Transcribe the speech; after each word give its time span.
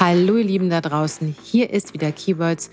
Hallo 0.00 0.36
ihr 0.36 0.44
Lieben 0.44 0.70
da 0.70 0.80
draußen, 0.80 1.36
hier 1.44 1.70
ist 1.70 1.94
wieder 1.94 2.10
Keywords, 2.10 2.68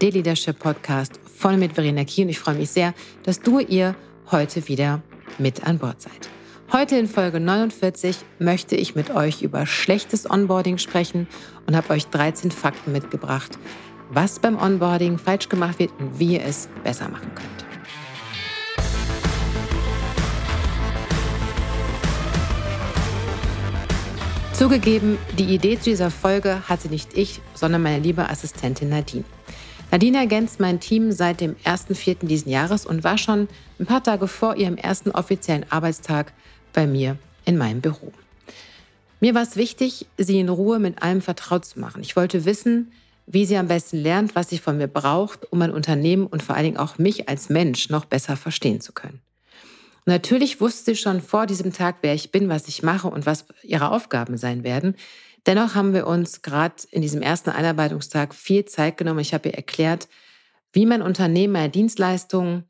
der 0.00 0.10
Leadership 0.10 0.58
Podcast 0.58 1.20
von 1.36 1.58
mit 1.58 1.74
Verena 1.74 2.02
Kie 2.04 2.22
und 2.22 2.30
ich 2.30 2.38
freue 2.38 2.54
mich 2.54 2.70
sehr, 2.70 2.94
dass 3.24 3.40
du 3.40 3.58
ihr 3.58 3.94
heute 4.30 4.66
wieder 4.68 5.02
mit 5.38 5.64
an 5.64 5.76
Bord 5.76 6.00
seid. 6.00 6.30
Heute 6.72 6.96
in 6.96 7.08
Folge 7.08 7.40
49 7.40 8.16
möchte 8.38 8.74
ich 8.74 8.94
mit 8.94 9.10
euch 9.10 9.42
über 9.42 9.66
schlechtes 9.66 10.28
Onboarding 10.28 10.78
sprechen 10.78 11.28
und 11.66 11.76
habe 11.76 11.90
euch 11.90 12.06
13 12.06 12.50
Fakten 12.50 12.92
mitgebracht, 12.92 13.58
was 14.08 14.38
beim 14.38 14.56
Onboarding 14.58 15.18
falsch 15.18 15.50
gemacht 15.50 15.78
wird 15.78 15.90
und 15.98 16.18
wie 16.18 16.36
ihr 16.36 16.42
es 16.42 16.70
besser 16.82 17.10
machen 17.10 17.32
könnt. 17.34 17.61
Zugegeben, 24.62 25.18
die 25.36 25.52
Idee 25.52 25.76
zu 25.76 25.90
dieser 25.90 26.12
Folge 26.12 26.68
hatte 26.68 26.86
nicht 26.86 27.18
ich, 27.18 27.40
sondern 27.52 27.82
meine 27.82 27.98
liebe 27.98 28.30
Assistentin 28.30 28.90
Nadine. 28.90 29.24
Nadine 29.90 30.18
ergänzt 30.18 30.60
mein 30.60 30.78
Team 30.78 31.10
seit 31.10 31.40
dem 31.40 31.56
1.4. 31.64 32.26
diesen 32.26 32.48
Jahres 32.48 32.86
und 32.86 33.02
war 33.02 33.18
schon 33.18 33.48
ein 33.80 33.86
paar 33.86 34.04
Tage 34.04 34.28
vor 34.28 34.54
ihrem 34.54 34.76
ersten 34.76 35.10
offiziellen 35.10 35.66
Arbeitstag 35.68 36.32
bei 36.72 36.86
mir 36.86 37.18
in 37.44 37.58
meinem 37.58 37.80
Büro. 37.80 38.12
Mir 39.18 39.34
war 39.34 39.42
es 39.42 39.56
wichtig, 39.56 40.06
sie 40.16 40.38
in 40.38 40.48
Ruhe 40.48 40.78
mit 40.78 41.02
allem 41.02 41.22
vertraut 41.22 41.64
zu 41.64 41.80
machen. 41.80 42.00
Ich 42.00 42.14
wollte 42.14 42.44
wissen, 42.44 42.92
wie 43.26 43.46
sie 43.46 43.56
am 43.56 43.66
besten 43.66 43.96
lernt, 43.96 44.36
was 44.36 44.48
sie 44.48 44.58
von 44.58 44.76
mir 44.76 44.86
braucht, 44.86 45.50
um 45.50 45.58
mein 45.58 45.72
Unternehmen 45.72 46.28
und 46.28 46.40
vor 46.40 46.54
allen 46.54 46.66
Dingen 46.66 46.76
auch 46.76 46.98
mich 46.98 47.28
als 47.28 47.48
Mensch 47.48 47.90
noch 47.90 48.04
besser 48.04 48.36
verstehen 48.36 48.80
zu 48.80 48.92
können. 48.92 49.22
Natürlich 50.04 50.60
wusste 50.60 50.92
sie 50.92 50.96
schon 51.00 51.20
vor 51.20 51.46
diesem 51.46 51.72
Tag, 51.72 51.96
wer 52.00 52.14
ich 52.14 52.32
bin, 52.32 52.48
was 52.48 52.66
ich 52.68 52.82
mache 52.82 53.08
und 53.08 53.24
was 53.24 53.46
ihre 53.62 53.90
Aufgaben 53.90 54.36
sein 54.36 54.64
werden. 54.64 54.96
Dennoch 55.46 55.74
haben 55.74 55.94
wir 55.94 56.06
uns 56.06 56.42
gerade 56.42 56.74
in 56.90 57.02
diesem 57.02 57.22
ersten 57.22 57.50
Einarbeitungstag 57.50 58.34
viel 58.34 58.64
Zeit 58.64 58.96
genommen. 58.96 59.20
Ich 59.20 59.34
habe 59.34 59.48
ihr 59.48 59.54
erklärt, 59.54 60.08
wie 60.72 60.86
mein 60.86 61.02
Unternehmen, 61.02 61.52
meine 61.52 61.70
Dienstleistungen 61.70 62.64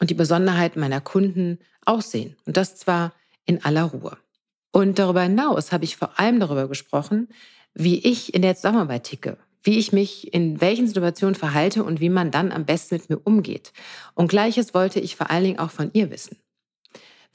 und 0.00 0.10
die 0.10 0.14
Besonderheiten 0.14 0.80
meiner 0.80 1.00
Kunden 1.00 1.58
aussehen. 1.84 2.36
Und 2.44 2.56
das 2.56 2.76
zwar 2.76 3.12
in 3.44 3.64
aller 3.64 3.84
Ruhe. 3.84 4.16
Und 4.72 4.98
darüber 4.98 5.22
hinaus 5.22 5.72
habe 5.72 5.84
ich 5.84 5.96
vor 5.96 6.18
allem 6.18 6.40
darüber 6.40 6.68
gesprochen, 6.68 7.28
wie 7.74 7.98
ich 8.06 8.34
in 8.34 8.42
der 8.42 8.56
Zusammenarbeit 8.56 9.04
ticke, 9.04 9.38
wie 9.62 9.78
ich 9.78 9.92
mich 9.92 10.34
in 10.34 10.60
welchen 10.60 10.86
Situationen 10.86 11.34
verhalte 11.34 11.84
und 11.84 12.00
wie 12.00 12.10
man 12.10 12.30
dann 12.30 12.52
am 12.52 12.66
besten 12.66 12.96
mit 12.96 13.08
mir 13.08 13.18
umgeht. 13.18 13.72
Und 14.14 14.28
gleiches 14.28 14.74
wollte 14.74 15.00
ich 15.00 15.16
vor 15.16 15.30
allen 15.30 15.44
Dingen 15.44 15.58
auch 15.58 15.70
von 15.70 15.90
ihr 15.92 16.10
wissen. 16.10 16.36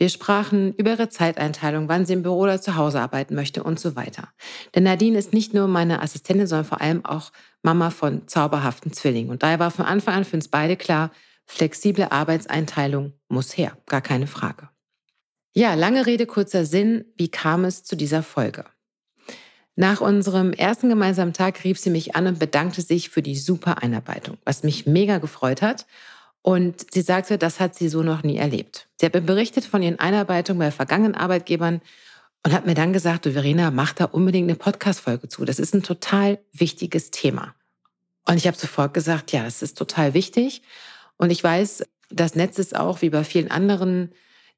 Wir 0.02 0.10
sprachen 0.10 0.74
über 0.78 0.90
ihre 0.90 1.10
Zeiteinteilung, 1.10 1.88
wann 1.88 2.08
sie 2.08 2.14
im 2.14 2.24
Büro 2.24 2.40
oder 2.40 2.60
zu 2.60 2.76
Hause 2.76 3.00
arbeiten 3.00 3.36
möchte 3.36 3.62
und 3.64 3.80
so 3.80 3.96
weiter. 3.96 4.30
Denn 4.74 4.82
Nadine 4.82 5.16
ist 5.16 5.32
nicht 5.32 5.54
nur 5.54 5.68
meine 5.68 6.02
Assistentin, 6.02 6.48
sondern 6.48 6.66
vor 6.66 6.82
allem 6.82 7.06
auch 7.06 7.32
Mama 7.62 7.92
von 7.92 8.28
zauberhaften 8.28 8.94
Zwillingen. 8.94 9.30
Und 9.30 9.44
daher 9.44 9.60
war 9.60 9.70
von 9.70 9.86
Anfang 9.86 10.16
an 10.16 10.26
für 10.26 10.38
uns 10.38 10.48
beide 10.48 10.76
klar, 10.76 11.12
flexible 11.46 12.08
Arbeitseinteilung 12.10 13.14
muss 13.28 13.56
her, 13.56 13.78
gar 13.86 14.02
keine 14.02 14.26
Frage. 14.26 14.70
Ja, 15.54 15.76
lange 15.76 16.08
Rede, 16.08 16.26
kurzer 16.26 16.66
Sinn, 16.66 17.06
wie 17.16 17.30
kam 17.30 17.64
es 17.64 17.84
zu 17.84 17.96
dieser 17.96 18.24
Folge? 18.24 18.66
Nach 19.76 20.02
unserem 20.02 20.52
ersten 20.52 20.90
gemeinsamen 20.90 21.34
Tag 21.34 21.64
rief 21.64 21.78
sie 21.78 21.92
mich 21.92 22.16
an 22.16 22.26
und 22.26 22.40
bedankte 22.40 22.82
sich 22.82 23.12
für 23.12 23.22
die 23.22 23.36
super 23.38 23.84
Einarbeitung, 23.84 24.40
was 24.46 24.64
mich 24.64 24.88
mega 24.88 25.20
gefreut 25.20 25.62
hat 25.62 25.86
und 26.42 26.94
sie 26.94 27.02
sagte, 27.02 27.38
das 27.38 27.60
hat 27.60 27.76
sie 27.76 27.90
so 27.90 28.02
noch 28.02 28.24
nie 28.24 28.38
erlebt. 28.38 28.88
Sie 29.00 29.06
hat 29.06 29.14
mir 29.14 29.22
berichtet 29.22 29.66
von 29.66 29.84
ihren 29.84 30.00
Einarbeitungen 30.00 30.60
bei 30.60 30.72
vergangenen 30.72 31.16
Arbeitgebern 31.16 31.82
und 32.44 32.54
hat 32.54 32.66
mir 32.66 32.74
dann 32.74 32.94
gesagt, 32.94 33.26
du 33.26 33.34
Verena, 33.34 33.70
mach 33.70 33.94
da 33.94 34.06
unbedingt 34.06 34.50
eine 34.50 34.58
Podcast-Folge 34.58 35.28
zu. 35.28 35.46
Das 35.46 35.60
ist 35.60 35.76
ein 35.76 35.84
total 35.84 36.40
wichtiges 36.52 37.12
Thema. 37.12 37.54
Und 38.28 38.38
ich 38.38 38.48
habe 38.48 38.58
sofort 38.58 38.94
gesagt, 38.94 39.32
ja, 39.32 39.44
das 39.44 39.62
ist 39.62 39.78
total 39.78 40.14
wichtig. 40.14 40.64
Und 41.18 41.30
ich 41.30 41.44
weiß, 41.44 41.84
das 42.10 42.36
Netz 42.36 42.58
ist 42.58 42.76
auch 42.76 43.02
wie 43.02 43.10
bei 43.10 43.24
vielen 43.24 43.52
anderen 43.52 44.12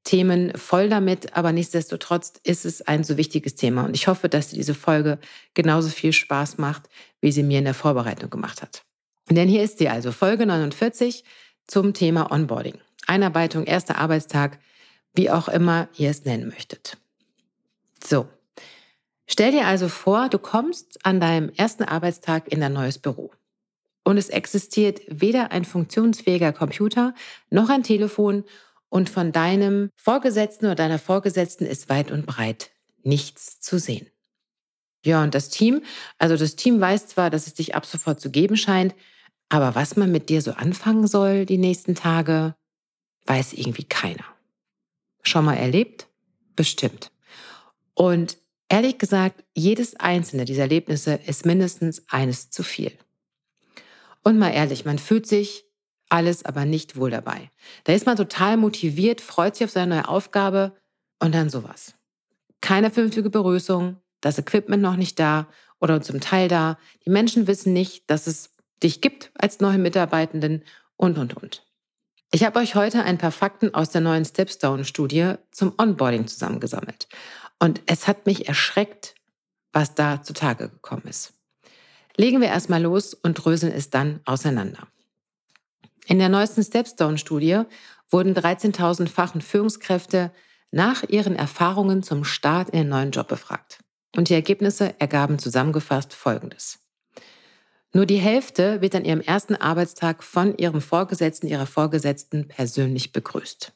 Themen 0.04 0.52
voll 0.56 0.90
damit, 0.90 1.36
aber 1.36 1.52
nichtsdestotrotz 1.52 2.34
ist 2.44 2.66
es 2.66 2.82
ein 2.82 3.04
so 3.04 3.18
wichtiges 3.18 3.56
Thema. 3.56 3.86
Und 3.86 3.96
ich 3.96 4.08
hoffe, 4.08 4.28
dass 4.28 4.50
diese 4.50 4.74
Folge 4.74 5.18
genauso 5.54 5.90
viel 5.90 6.14
Spaß 6.14 6.58
macht, 6.58 6.90
wie 7.22 7.32
sie 7.32 7.44
mir 7.44 7.60
in 7.60 7.66
der 7.66 7.74
Vorbereitung 7.74 8.30
gemacht 8.30 8.62
hat. 8.62 8.84
Denn 9.30 9.48
hier 9.48 9.64
ist 9.64 9.78
sie 9.78 9.88
also, 9.88 10.12
Folge 10.12 10.46
49 10.46 11.24
zum 11.68 11.94
Thema 11.94 12.32
Onboarding. 12.32 12.80
Einarbeitung, 13.08 13.66
erster 13.66 13.98
Arbeitstag, 13.98 14.60
wie 15.14 15.30
auch 15.30 15.48
immer 15.48 15.90
ihr 15.96 16.10
es 16.10 16.26
nennen 16.26 16.48
möchtet. 16.50 16.98
So. 18.04 18.28
Stell 19.26 19.52
dir 19.52 19.66
also 19.66 19.88
vor, 19.88 20.30
du 20.30 20.38
kommst 20.38 21.06
an 21.06 21.20
deinem 21.20 21.50
ersten 21.50 21.84
Arbeitstag 21.84 22.52
in 22.52 22.60
dein 22.60 22.74
neues 22.74 23.00
Büro. 23.00 23.32
Und 24.04 24.18
es 24.18 24.30
existiert 24.30 25.02
weder 25.08 25.52
ein 25.52 25.64
funktionsfähiger 25.64 26.52
Computer 26.52 27.16
noch 27.50 27.70
ein 27.70 27.84
Telefon 27.84 28.44
und 28.90 29.10
von 29.10 29.32
deinem 29.32 29.90
Vorgesetzten 29.96 30.66
oder 30.66 30.76
deiner 30.76 31.00
Vorgesetzten 31.00 31.66
ist 31.66 31.90
weit 31.90 32.12
und 32.12 32.26
breit 32.26 32.72
nichts 33.02 33.60
zu 33.60 33.80
sehen. 33.80 34.08
Ja, 35.06 35.24
und 35.24 35.36
das 35.36 35.50
Team, 35.50 35.84
also 36.18 36.38
das 36.38 36.56
Team 36.56 36.80
weiß 36.80 37.08
zwar, 37.08 37.30
dass 37.30 37.48
es 37.48 37.54
dich 37.54 37.76
ab 37.76 37.86
sofort 37.86 38.20
zu 38.20 38.30
geben 38.30 38.56
scheint, 38.56 38.94
aber 39.54 39.76
was 39.76 39.96
man 39.98 40.12
mit 40.12 40.30
dir 40.30 40.42
so 40.42 40.54
anfangen 40.54 41.06
soll 41.06 41.46
die 41.46 41.60
nächsten 41.60 41.94
Tage, 41.94 42.56
weiß 43.28 43.54
irgendwie 43.54 43.84
keiner. 43.84 44.26
Schon 45.22 45.46
mal 45.46 45.54
erlebt? 45.54 46.08
Bestimmt. 46.56 47.12
Und 47.94 48.40
ehrlich 48.68 48.98
gesagt, 48.98 49.44
jedes 49.54 49.96
einzelne 49.96 50.46
dieser 50.46 50.64
Erlebnisse 50.64 51.20
ist 51.28 51.46
mindestens 51.46 52.02
eines 52.10 52.50
zu 52.50 52.64
viel. 52.64 52.94
Und 54.24 54.40
mal 54.40 54.50
ehrlich, 54.50 54.86
man 54.86 54.98
fühlt 54.98 55.28
sich 55.28 55.66
alles 56.10 56.44
aber 56.44 56.66
nicht 56.66 56.96
wohl 56.96 57.12
dabei. 57.12 57.52
Da 57.84 57.94
ist 57.94 58.08
man 58.08 58.18
total 58.18 58.58
motiviert, 58.58 59.22
freut 59.22 59.56
sich 59.56 59.66
auf 59.66 59.72
seine 59.72 59.98
neue 59.98 60.08
Aufgabe 60.08 60.76
und 61.20 61.36
dann 61.36 61.52
sowas. 61.52 61.94
Keine 62.60 62.90
vernünftige 62.90 63.30
Begrüßung, 63.30 63.98
das 64.20 64.40
Equipment 64.40 64.82
noch 64.82 64.96
nicht 64.96 65.20
da 65.20 65.48
oder 65.80 66.02
zum 66.02 66.22
Teil 66.22 66.48
da. 66.48 66.80
Die 67.06 67.12
Menschen 67.12 67.46
wissen 67.46 67.72
nicht, 67.72 68.10
dass 68.10 68.26
es 68.26 68.53
dich 68.84 69.02
gibt 69.02 69.32
als 69.36 69.60
neue 69.60 69.78
Mitarbeitenden 69.78 70.64
und, 70.96 71.18
und, 71.18 71.36
und. 71.36 71.66
Ich 72.32 72.44
habe 72.44 72.60
euch 72.60 72.76
heute 72.76 73.04
ein 73.04 73.18
paar 73.18 73.32
Fakten 73.32 73.74
aus 73.74 73.92
der 73.92 74.02
neuen 74.02 74.26
Stepstone-Studie 74.26 75.36
zum 75.52 75.74
Onboarding 75.78 76.28
zusammengesammelt. 76.28 77.08
Und 77.60 77.82
es 77.86 78.08
hat 78.08 78.26
mich 78.26 78.48
erschreckt, 78.48 79.16
was 79.72 79.96
da 79.96 80.22
zutage 80.24 80.70
gekommen 80.70 81.04
ist. 81.08 81.34
Legen 82.16 82.42
wir 82.42 82.48
erstmal 82.48 82.82
los 82.82 83.14
und 83.14 83.36
dröseln 83.36 83.72
es 83.72 83.90
dann 83.90 84.20
auseinander. 84.26 84.88
In 86.06 86.20
der 86.20 86.30
neuesten 86.30 86.64
Stepstone-Studie 86.64 87.62
wurden 88.10 88.36
13.000 88.36 89.08
Fach- 89.08 89.36
und 89.36 89.44
Führungskräfte 89.44 90.32
nach 90.72 91.04
ihren 91.04 91.36
Erfahrungen 91.36 92.04
zum 92.04 92.24
Start 92.24 92.70
in 92.70 92.80
den 92.80 92.90
neuen 92.90 93.12
Job 93.12 93.28
befragt. 93.28 93.80
Und 94.16 94.30
die 94.30 94.34
Ergebnisse 94.34 95.00
ergaben 95.00 95.40
zusammengefasst 95.40 96.14
Folgendes. 96.14 96.83
Nur 97.94 98.08
die 98.08 98.18
Hälfte 98.18 98.82
wird 98.82 98.96
an 98.96 99.06
ihrem 99.06 99.22
ersten 99.22 99.56
Arbeitstag 99.56 100.24
von 100.24 100.58
ihrem 100.58 100.82
Vorgesetzten, 100.82 101.48
ihrer 101.48 101.68
Vorgesetzten 101.68 102.48
persönlich 102.48 103.12
begrüßt. 103.12 103.72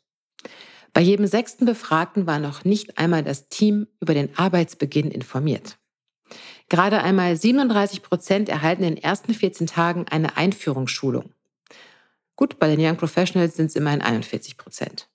Bei 0.91 1.01
jedem 1.01 1.27
sechsten 1.27 1.65
Befragten 1.65 2.25
war 2.25 2.39
noch 2.39 2.65
nicht 2.65 2.97
einmal 2.97 3.23
das 3.23 3.47
Team 3.49 3.87
über 3.99 4.15
den 4.15 4.35
Arbeitsbeginn 4.35 5.11
informiert. 5.11 5.77
Gerade 6.69 7.03
einmal 7.03 7.37
37 7.37 8.01
Prozent 8.01 8.49
erhalten 8.49 8.83
in 8.83 8.95
den 8.95 9.03
ersten 9.03 9.35
14 9.35 9.67
Tagen 9.67 10.07
eine 10.09 10.35
Einführungsschulung. 10.35 11.31
Gut, 12.35 12.57
bei 12.57 12.75
den 12.75 12.83
Young 12.83 12.97
Professionals 12.97 13.55
sind 13.55 13.67
es 13.67 13.75
immerhin 13.75 14.01
41 14.01 14.57
Prozent. 14.57 15.09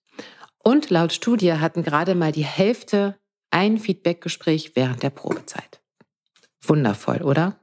Und 0.62 0.90
laut 0.90 1.12
Studie 1.12 1.54
hatten 1.54 1.82
gerade 1.82 2.14
mal 2.14 2.30
die 2.30 2.44
Hälfte 2.44 3.18
ein 3.50 3.78
Feedbackgespräch 3.78 4.76
während 4.76 5.02
der 5.02 5.10
Probezeit. 5.10 5.80
Wundervoll, 6.62 7.22
oder? 7.22 7.58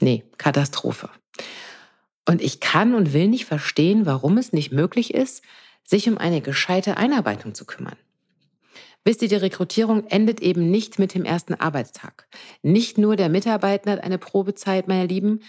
Nee, 0.00 0.24
Katastrophe. 0.38 1.10
Und 2.26 2.40
ich 2.42 2.60
kann 2.60 2.94
und 2.94 3.12
will 3.12 3.28
nicht 3.28 3.44
verstehen, 3.44 4.06
warum 4.06 4.38
es 4.38 4.52
nicht 4.52 4.72
möglich 4.72 5.14
ist, 5.14 5.42
sich 5.82 6.08
um 6.08 6.16
eine 6.18 6.40
gescheite 6.40 6.96
Einarbeitung 6.96 7.54
zu 7.54 7.64
kümmern. 7.64 7.96
Wisst 9.04 9.20
ihr, 9.20 9.28
die 9.28 9.34
Rekrutierung 9.34 10.06
endet 10.06 10.40
eben 10.40 10.70
nicht 10.70 10.98
mit 10.98 11.12
dem 11.14 11.26
ersten 11.26 11.54
Arbeitstag. 11.54 12.26
Nicht 12.62 12.96
nur 12.96 13.16
der 13.16 13.28
Mitarbeiter 13.28 13.92
hat 13.92 14.02
eine 14.02 14.16
Probezeit, 14.16 14.88
meine 14.88 15.06
Lieben, 15.06 15.40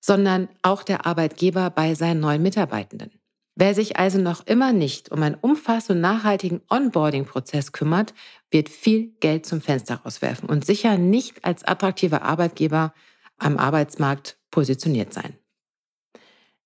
sondern 0.00 0.48
auch 0.62 0.84
der 0.84 1.06
Arbeitgeber 1.06 1.70
bei 1.70 1.94
seinen 1.94 2.20
neuen 2.20 2.42
Mitarbeitenden. 2.42 3.10
Wer 3.56 3.74
sich 3.74 3.98
also 3.98 4.18
noch 4.18 4.46
immer 4.46 4.72
nicht 4.72 5.10
um 5.10 5.22
einen 5.22 5.34
umfassenden 5.34 5.96
und 5.96 6.02
nachhaltigen 6.02 6.62
Onboarding-Prozess 6.70 7.72
kümmert, 7.72 8.14
wird 8.50 8.68
viel 8.68 9.08
Geld 9.18 9.44
zum 9.44 9.60
Fenster 9.60 9.96
rauswerfen 9.96 10.48
und 10.48 10.64
sicher 10.64 10.96
nicht 10.96 11.44
als 11.44 11.64
attraktiver 11.64 12.22
Arbeitgeber 12.22 12.94
am 13.40 13.58
Arbeitsmarkt 13.58 14.38
positioniert 14.50 15.12
sein. 15.12 15.36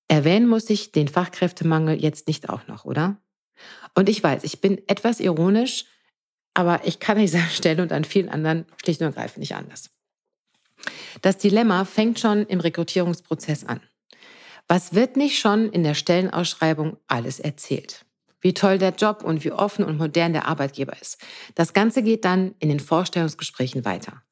Erwähnen 0.09 0.49
muss 0.49 0.69
ich 0.69 0.93
den 0.93 1.09
Fachkräftemangel 1.09 2.00
jetzt 2.00 2.29
nicht 2.29 2.50
auch 2.50 2.67
noch, 2.67 2.85
oder? 2.85 3.17
Und 3.94 4.09
ich 4.09 4.23
weiß, 4.23 4.44
ich 4.44 4.61
bin 4.61 4.82
etwas 4.87 5.21
ironisch, 5.21 5.87
aber 6.53 6.82
ich 6.85 7.00
kann 7.00 7.17
an 7.17 7.23
dieser 7.23 7.47
Stelle 7.49 7.82
und 7.82 7.93
an 7.93 8.05
vielen 8.05 8.29
anderen 8.29 8.67
schlicht 8.82 9.00
und 9.00 9.06
ergreifend 9.06 9.38
nicht 9.38 9.55
anders. 9.55 9.91
Das 11.23 11.38
Dilemma 11.38 11.85
fängt 11.85 12.21
schon 12.21 12.47
im 12.47 12.61
Rekrutierungsprozess 12.61 13.65
an. 13.65 13.81
Was 14.69 14.94
wird 14.94 15.17
nicht 15.17 15.38
schon 15.38 15.71
in 15.71 15.82
der 15.82 15.94
Stellenausschreibung 15.94 16.97
alles 17.06 17.38
erzählt? 17.38 18.05
Wie 18.41 18.55
toll 18.55 18.79
der 18.79 18.91
Job 18.91 19.23
und 19.25 19.44
wie 19.44 19.53
offen 19.53 19.85
und 19.85 19.97
modern 19.97 20.35
der 20.35 20.47
Arbeitgeber 20.47 20.94
ist. 21.00 21.19
Das 21.55 21.73
Ganze 21.73 22.03
geht 22.03 22.26
dann 22.26 22.55
in 22.59 22.69
den 22.69 22.81
Vorstellungsgesprächen 22.81 23.85
weiter. 23.85 24.23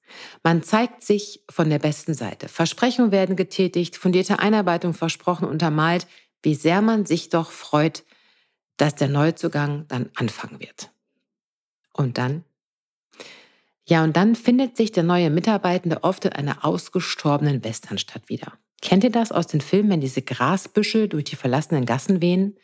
Man 0.43 0.63
zeigt 0.63 1.03
sich 1.03 1.43
von 1.51 1.71
der 1.71 1.79
besten 1.79 2.15
Seite. 2.15 2.49
Versprechungen 2.49 3.13
werden 3.13 3.37
getätigt, 3.37 3.97
fundierte 3.97 4.39
Einarbeitung 4.39 4.95
versprochen, 4.95 5.47
untermalt, 5.47 6.07
wie 6.43 6.55
sehr 6.55 6.83
man 6.83 7.07
sich 7.07 7.29
doch 7.29 7.51
freut, 7.51 8.05
dass 8.77 8.95
der 8.95 9.09
Neuzugang 9.09 9.87
dann 9.89 10.11
anfangen 10.17 10.61
wird. 10.61 10.91
Und 11.93 12.19
dann? 12.19 12.45
Ja, 13.87 14.05
und 14.05 14.17
dann 14.17 14.37
findet 14.37 14.77
sich 14.77 14.93
der 14.93 15.03
neue 15.03 15.31
Mitarbeitende 15.31 16.05
oft 16.05 16.25
in 16.25 16.33
einer 16.33 16.65
ausgestorbenen 16.65 17.65
Westernstadt 17.65 18.29
wieder. 18.29 18.53
Kennt 18.81 19.05
ihr 19.05 19.11
das 19.11 19.33
aus 19.33 19.47
den 19.47 19.61
Filmen, 19.61 19.91
wenn 19.91 20.01
diese 20.01 20.23
Grasbüsche 20.23 21.09
durch 21.09 21.25
die 21.25 21.37
verlassenen 21.37 21.87
Gassen 21.87 22.21
wehen? 22.21 22.57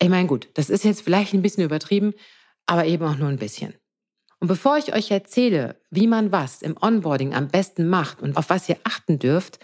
Ich 0.00 0.08
meine, 0.08 0.26
gut, 0.26 0.48
das 0.54 0.70
ist 0.70 0.84
jetzt 0.84 1.02
vielleicht 1.02 1.34
ein 1.34 1.42
bisschen 1.42 1.64
übertrieben, 1.64 2.14
aber 2.66 2.86
eben 2.86 3.04
auch 3.04 3.16
nur 3.16 3.28
ein 3.28 3.38
bisschen. 3.38 3.74
Und 4.40 4.48
bevor 4.48 4.78
ich 4.78 4.94
euch 4.94 5.10
erzähle, 5.10 5.76
wie 5.90 6.06
man 6.06 6.32
was 6.32 6.62
im 6.62 6.76
Onboarding 6.80 7.34
am 7.34 7.48
besten 7.48 7.88
macht 7.88 8.22
und 8.22 8.36
auf 8.36 8.48
was 8.48 8.68
ihr 8.68 8.78
achten 8.84 9.18
dürft, 9.18 9.58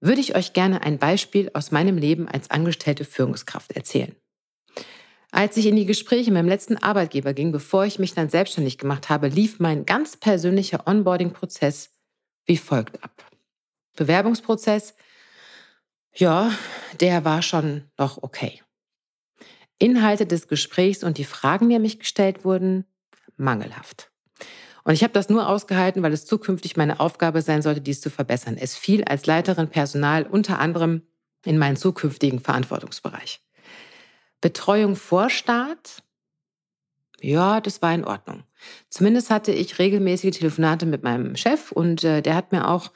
würde 0.00 0.20
ich 0.20 0.36
euch 0.36 0.52
gerne 0.52 0.82
ein 0.82 0.98
Beispiel 0.98 1.50
aus 1.52 1.72
meinem 1.72 1.98
Leben 1.98 2.28
als 2.28 2.50
angestellte 2.50 3.04
Führungskraft 3.04 3.72
erzählen. 3.72 4.14
Als 5.32 5.56
ich 5.56 5.66
in 5.66 5.76
die 5.76 5.86
Gespräche 5.86 6.30
mit 6.30 6.38
meinem 6.38 6.48
letzten 6.48 6.76
Arbeitgeber 6.76 7.34
ging, 7.34 7.52
bevor 7.52 7.84
ich 7.84 7.98
mich 7.98 8.14
dann 8.14 8.30
selbstständig 8.30 8.78
gemacht 8.78 9.08
habe, 9.08 9.28
lief 9.28 9.60
mein 9.60 9.84
ganz 9.84 10.16
persönlicher 10.16 10.86
Onboarding-Prozess 10.86 11.90
wie 12.46 12.56
folgt 12.56 13.02
ab. 13.04 13.30
Bewerbungsprozess, 13.96 14.94
ja, 16.14 16.52
der 17.00 17.24
war 17.24 17.42
schon 17.42 17.84
noch 17.98 18.22
okay. 18.22 18.62
Inhalte 19.78 20.26
des 20.26 20.48
Gesprächs 20.48 21.04
und 21.04 21.18
die 21.18 21.24
Fragen, 21.24 21.68
die 21.68 21.76
an 21.76 21.82
mich 21.82 21.98
gestellt 21.98 22.44
wurden, 22.44 22.84
mangelhaft. 23.36 24.09
Und 24.84 24.94
ich 24.94 25.02
habe 25.02 25.12
das 25.12 25.28
nur 25.28 25.48
ausgehalten, 25.48 26.02
weil 26.02 26.12
es 26.12 26.26
zukünftig 26.26 26.76
meine 26.76 27.00
Aufgabe 27.00 27.42
sein 27.42 27.62
sollte, 27.62 27.80
dies 27.80 28.00
zu 28.00 28.10
verbessern. 28.10 28.56
Es 28.58 28.76
fiel 28.76 29.04
als 29.04 29.26
Leiterin 29.26 29.68
Personal 29.68 30.24
unter 30.24 30.58
anderem 30.58 31.02
in 31.44 31.58
meinen 31.58 31.76
zukünftigen 31.76 32.40
Verantwortungsbereich. 32.40 33.40
Betreuung 34.40 34.96
vor 34.96 35.30
Start? 35.30 36.02
Ja, 37.20 37.60
das 37.60 37.82
war 37.82 37.94
in 37.94 38.04
Ordnung. 38.04 38.44
Zumindest 38.88 39.30
hatte 39.30 39.52
ich 39.52 39.78
regelmäßige 39.78 40.36
Telefonate 40.36 40.86
mit 40.86 41.02
meinem 41.02 41.36
Chef 41.36 41.72
und 41.72 42.02
äh, 42.04 42.22
der 42.22 42.34
hat 42.34 42.52
mir 42.52 42.68
auch 42.68 42.90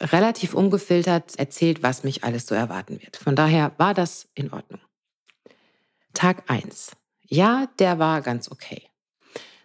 relativ 0.00 0.54
ungefiltert 0.54 1.38
erzählt, 1.38 1.82
was 1.82 2.04
mich 2.04 2.24
alles 2.24 2.46
so 2.46 2.54
erwarten 2.54 3.00
wird. 3.00 3.16
Von 3.16 3.36
daher 3.36 3.72
war 3.76 3.94
das 3.94 4.28
in 4.34 4.52
Ordnung. 4.52 4.80
Tag 6.14 6.50
eins. 6.50 6.92
Ja, 7.22 7.68
der 7.78 7.98
war 7.98 8.22
ganz 8.22 8.50
okay. 8.50 8.88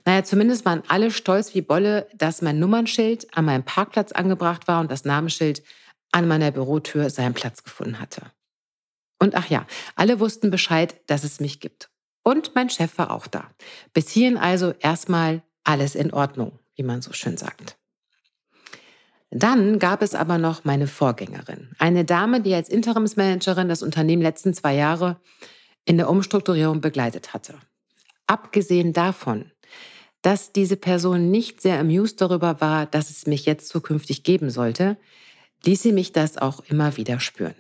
Naja, 0.09 0.23
zumindest 0.23 0.65
waren 0.65 0.81
alle 0.87 1.11
stolz 1.11 1.53
wie 1.53 1.61
Bolle, 1.61 2.07
dass 2.15 2.41
mein 2.41 2.57
Nummernschild 2.57 3.27
an 3.37 3.45
meinem 3.45 3.63
Parkplatz 3.63 4.11
angebracht 4.11 4.67
war 4.67 4.81
und 4.81 4.89
das 4.89 5.05
Namensschild 5.05 5.61
an 6.11 6.27
meiner 6.27 6.49
Bürotür 6.49 7.11
seinen 7.11 7.35
Platz 7.35 7.63
gefunden 7.63 7.99
hatte. 7.99 8.23
Und 9.19 9.35
ach 9.35 9.51
ja, 9.51 9.67
alle 9.95 10.19
wussten 10.19 10.49
Bescheid, 10.49 10.99
dass 11.05 11.23
es 11.23 11.39
mich 11.39 11.59
gibt. 11.59 11.91
Und 12.23 12.55
mein 12.55 12.71
Chef 12.71 12.97
war 12.97 13.11
auch 13.11 13.27
da. 13.27 13.51
Bis 13.93 14.09
hierhin 14.09 14.37
also 14.37 14.73
erstmal 14.79 15.43
alles 15.63 15.93
in 15.93 16.11
Ordnung, 16.11 16.57
wie 16.73 16.81
man 16.81 17.03
so 17.03 17.13
schön 17.13 17.37
sagt. 17.37 17.77
Dann 19.29 19.77
gab 19.77 20.01
es 20.01 20.15
aber 20.15 20.39
noch 20.39 20.65
meine 20.65 20.87
Vorgängerin, 20.87 21.69
eine 21.77 22.03
Dame, 22.03 22.41
die 22.41 22.55
als 22.55 22.69
Interimsmanagerin 22.69 23.69
das 23.69 23.83
Unternehmen 23.83 24.23
letzten 24.23 24.55
zwei 24.55 24.73
Jahre 24.73 25.21
in 25.85 25.97
der 25.97 26.09
Umstrukturierung 26.09 26.81
begleitet 26.81 27.35
hatte. 27.35 27.59
Abgesehen 28.25 28.91
davon, 28.91 29.51
dass 30.21 30.51
diese 30.51 30.75
Person 30.75 31.31
nicht 31.31 31.61
sehr 31.61 31.79
amused 31.79 32.21
darüber 32.21 32.61
war, 32.61 32.85
dass 32.85 33.09
es 33.09 33.25
mich 33.25 33.45
jetzt 33.45 33.69
zukünftig 33.69 34.23
geben 34.23 34.49
sollte, 34.49 34.97
ließ 35.65 35.81
sie 35.81 35.91
mich 35.91 36.11
das 36.11 36.37
auch 36.37 36.59
immer 36.61 36.97
wieder 36.97 37.19
spüren. 37.19 37.55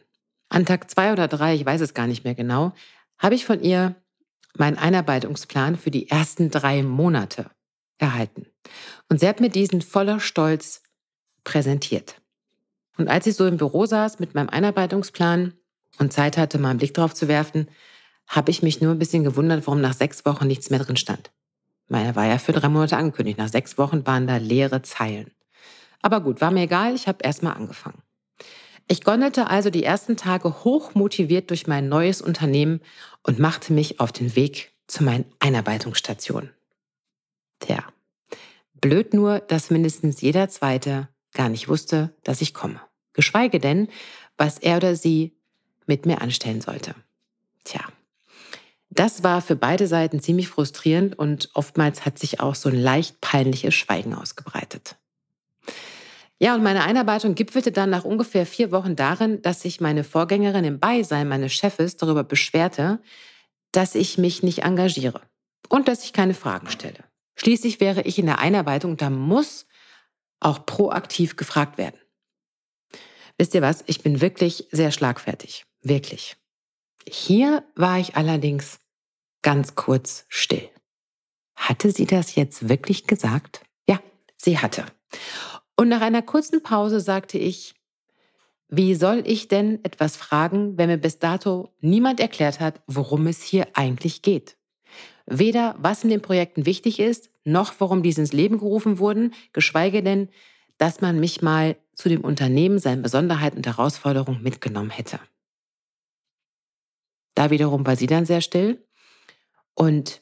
An 0.49 0.65
Tag 0.65 0.89
zwei 0.89 1.11
oder 1.11 1.27
drei, 1.27 1.55
ich 1.55 1.65
weiß 1.65 1.81
es 1.81 1.93
gar 1.93 2.07
nicht 2.07 2.23
mehr 2.23 2.35
genau, 2.35 2.73
habe 3.17 3.35
ich 3.35 3.45
von 3.45 3.61
ihr 3.61 3.95
meinen 4.57 4.77
Einarbeitungsplan 4.77 5.77
für 5.77 5.91
die 5.91 6.09
ersten 6.09 6.49
drei 6.49 6.83
Monate 6.83 7.49
erhalten. 7.97 8.47
Und 9.09 9.19
sie 9.19 9.27
hat 9.27 9.41
mir 9.41 9.49
diesen 9.49 9.81
voller 9.81 10.19
Stolz 10.19 10.81
präsentiert. 11.43 12.21
Und 12.97 13.07
als 13.07 13.27
ich 13.27 13.35
so 13.35 13.45
im 13.47 13.57
Büro 13.57 13.85
saß 13.85 14.19
mit 14.19 14.35
meinem 14.35 14.49
Einarbeitungsplan 14.49 15.53
und 15.99 16.13
Zeit 16.13 16.37
hatte, 16.37 16.57
mal 16.57 16.71
einen 16.71 16.79
Blick 16.79 16.93
drauf 16.93 17.13
zu 17.13 17.27
werfen, 17.27 17.69
habe 18.27 18.51
ich 18.51 18.61
mich 18.61 18.81
nur 18.81 18.91
ein 18.91 18.99
bisschen 18.99 19.23
gewundert, 19.23 19.65
warum 19.65 19.81
nach 19.81 19.93
sechs 19.93 20.25
Wochen 20.25 20.47
nichts 20.47 20.69
mehr 20.69 20.79
drin 20.79 20.97
stand. 20.97 21.31
Er 21.89 22.15
war 22.15 22.25
ja 22.25 22.37
für 22.37 22.51
drei 22.51 22.69
Monate 22.69 22.97
angekündigt. 22.97 23.37
Nach 23.37 23.47
sechs 23.47 23.77
Wochen 23.77 24.05
waren 24.05 24.27
da 24.27 24.37
leere 24.37 24.81
Zeilen. 24.81 25.31
Aber 26.01 26.21
gut, 26.21 26.41
war 26.41 26.51
mir 26.51 26.63
egal, 26.63 26.95
ich 26.95 27.07
habe 27.07 27.19
erstmal 27.23 27.55
angefangen. 27.55 28.01
Ich 28.87 29.03
gondelte 29.03 29.47
also 29.47 29.69
die 29.69 29.83
ersten 29.83 30.17
Tage 30.17 30.63
hoch 30.63 30.95
motiviert 30.95 31.49
durch 31.49 31.67
mein 31.67 31.89
neues 31.89 32.21
Unternehmen 32.21 32.81
und 33.23 33.37
machte 33.37 33.73
mich 33.73 33.99
auf 33.99 34.11
den 34.11 34.35
Weg 34.35 34.73
zu 34.87 35.03
meinen 35.03 35.25
Einarbeitungsstationen. 35.39 36.51
Tja, 37.59 37.83
blöd 38.81 39.13
nur, 39.13 39.39
dass 39.39 39.69
mindestens 39.69 40.21
jeder 40.21 40.49
Zweite 40.49 41.09
gar 41.33 41.49
nicht 41.49 41.67
wusste, 41.67 42.15
dass 42.23 42.41
ich 42.41 42.53
komme. 42.53 42.81
Geschweige 43.13 43.59
denn, 43.59 43.89
was 44.37 44.57
er 44.57 44.77
oder 44.77 44.95
sie 44.95 45.37
mit 45.85 46.05
mir 46.05 46.21
anstellen 46.21 46.61
sollte. 46.61 46.95
Tja, 47.63 47.81
das 48.99 49.23
war 49.23 49.41
für 49.41 49.55
beide 49.55 49.87
Seiten 49.87 50.19
ziemlich 50.19 50.49
frustrierend 50.49 51.17
und 51.17 51.51
oftmals 51.53 52.05
hat 52.05 52.19
sich 52.19 52.41
auch 52.41 52.53
so 52.53 52.67
ein 52.67 52.75
leicht 52.75 53.21
peinliches 53.21 53.73
Schweigen 53.73 54.13
ausgebreitet. 54.13 54.97
Ja, 56.37 56.53
und 56.53 56.63
meine 56.63 56.83
Einarbeitung 56.83 57.33
gipfelte 57.33 57.71
dann 57.71 57.89
nach 57.89 58.03
ungefähr 58.03 58.45
vier 58.45 58.73
Wochen 58.73 58.97
darin, 58.97 59.41
dass 59.41 59.61
sich 59.61 59.79
meine 59.79 60.03
Vorgängerin 60.03 60.65
im 60.65 60.79
Beisein 60.81 61.29
meines 61.29 61.53
Chefes 61.53 61.95
darüber 61.95 62.25
beschwerte, 62.25 62.99
dass 63.71 63.95
ich 63.95 64.17
mich 64.17 64.43
nicht 64.43 64.63
engagiere 64.63 65.21
und 65.69 65.87
dass 65.87 66.03
ich 66.03 66.11
keine 66.11 66.33
Fragen 66.33 66.69
stelle. 66.69 67.05
Schließlich 67.37 67.79
wäre 67.79 68.01
ich 68.01 68.19
in 68.19 68.25
der 68.25 68.39
Einarbeitung, 68.39 68.97
da 68.97 69.09
muss 69.09 69.65
auch 70.41 70.65
proaktiv 70.65 71.37
gefragt 71.37 71.77
werden. 71.77 71.97
Wisst 73.37 73.53
ihr 73.53 73.61
was? 73.61 73.81
Ich 73.87 74.03
bin 74.03 74.19
wirklich 74.19 74.67
sehr 74.71 74.91
schlagfertig. 74.91 75.65
Wirklich. 75.81 76.35
Hier 77.07 77.63
war 77.75 77.97
ich 77.97 78.17
allerdings 78.17 78.77
ganz 79.41 79.75
kurz 79.75 80.25
still. 80.29 80.69
Hatte 81.55 81.91
sie 81.91 82.05
das 82.05 82.35
jetzt 82.35 82.69
wirklich 82.69 83.07
gesagt? 83.07 83.61
Ja, 83.87 83.99
sie 84.37 84.57
hatte. 84.57 84.85
Und 85.75 85.89
nach 85.89 86.01
einer 86.01 86.21
kurzen 86.21 86.63
Pause 86.63 86.99
sagte 86.99 87.37
ich, 87.37 87.75
wie 88.69 88.93
soll 88.93 89.23
ich 89.25 89.47
denn 89.47 89.83
etwas 89.83 90.15
fragen, 90.15 90.77
wenn 90.77 90.89
mir 90.89 90.97
bis 90.97 91.17
dato 91.17 91.73
niemand 91.81 92.19
erklärt 92.19 92.59
hat, 92.59 92.81
worum 92.85 93.25
es 93.27 93.41
hier 93.41 93.67
eigentlich 93.73 94.21
geht? 94.21 94.57
Weder 95.25 95.75
was 95.79 96.03
in 96.03 96.09
den 96.09 96.21
Projekten 96.21 96.65
wichtig 96.65 96.99
ist, 96.99 97.29
noch 97.43 97.73
warum 97.79 98.03
diese 98.03 98.21
ins 98.21 98.33
Leben 98.33 98.59
gerufen 98.59 98.99
wurden, 98.99 99.33
geschweige 99.53 100.03
denn, 100.03 100.29
dass 100.77 101.01
man 101.01 101.19
mich 101.19 101.41
mal 101.41 101.77
zu 101.93 102.09
dem 102.09 102.21
Unternehmen, 102.21 102.79
seinen 102.79 103.01
Besonderheiten 103.01 103.57
und 103.57 103.67
Herausforderungen 103.67 104.41
mitgenommen 104.41 104.89
hätte. 104.91 105.19
Da 107.35 107.51
wiederum 107.51 107.85
war 107.85 107.95
sie 107.95 108.07
dann 108.07 108.25
sehr 108.25 108.41
still. 108.41 108.85
Und 109.79 110.21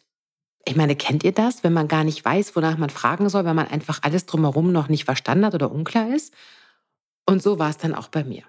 ich 0.66 0.76
meine, 0.76 0.96
kennt 0.96 1.24
ihr 1.24 1.32
das, 1.32 1.64
wenn 1.64 1.74
man 1.74 1.88
gar 1.88 2.04
nicht 2.04 2.24
weiß, 2.24 2.56
wonach 2.56 2.78
man 2.78 2.92
fragen 2.92 3.28
soll, 3.28 3.44
weil 3.44 3.56
man 3.56 3.68
einfach 3.68 4.04
alles 4.04 4.28
drumherum 4.28 4.72
noch 4.72 4.88
nicht 4.88 5.06
verstanden 5.06 5.46
hat 5.46 5.56
oder 5.56 5.72
unklar 5.72 6.14
ist? 6.14 6.32
Und 7.26 7.42
so 7.42 7.58
war 7.58 7.72
es 7.72 7.78
dann 7.78 7.96
auch 7.96 8.10
bei 8.10 8.24
mir. 8.24 8.44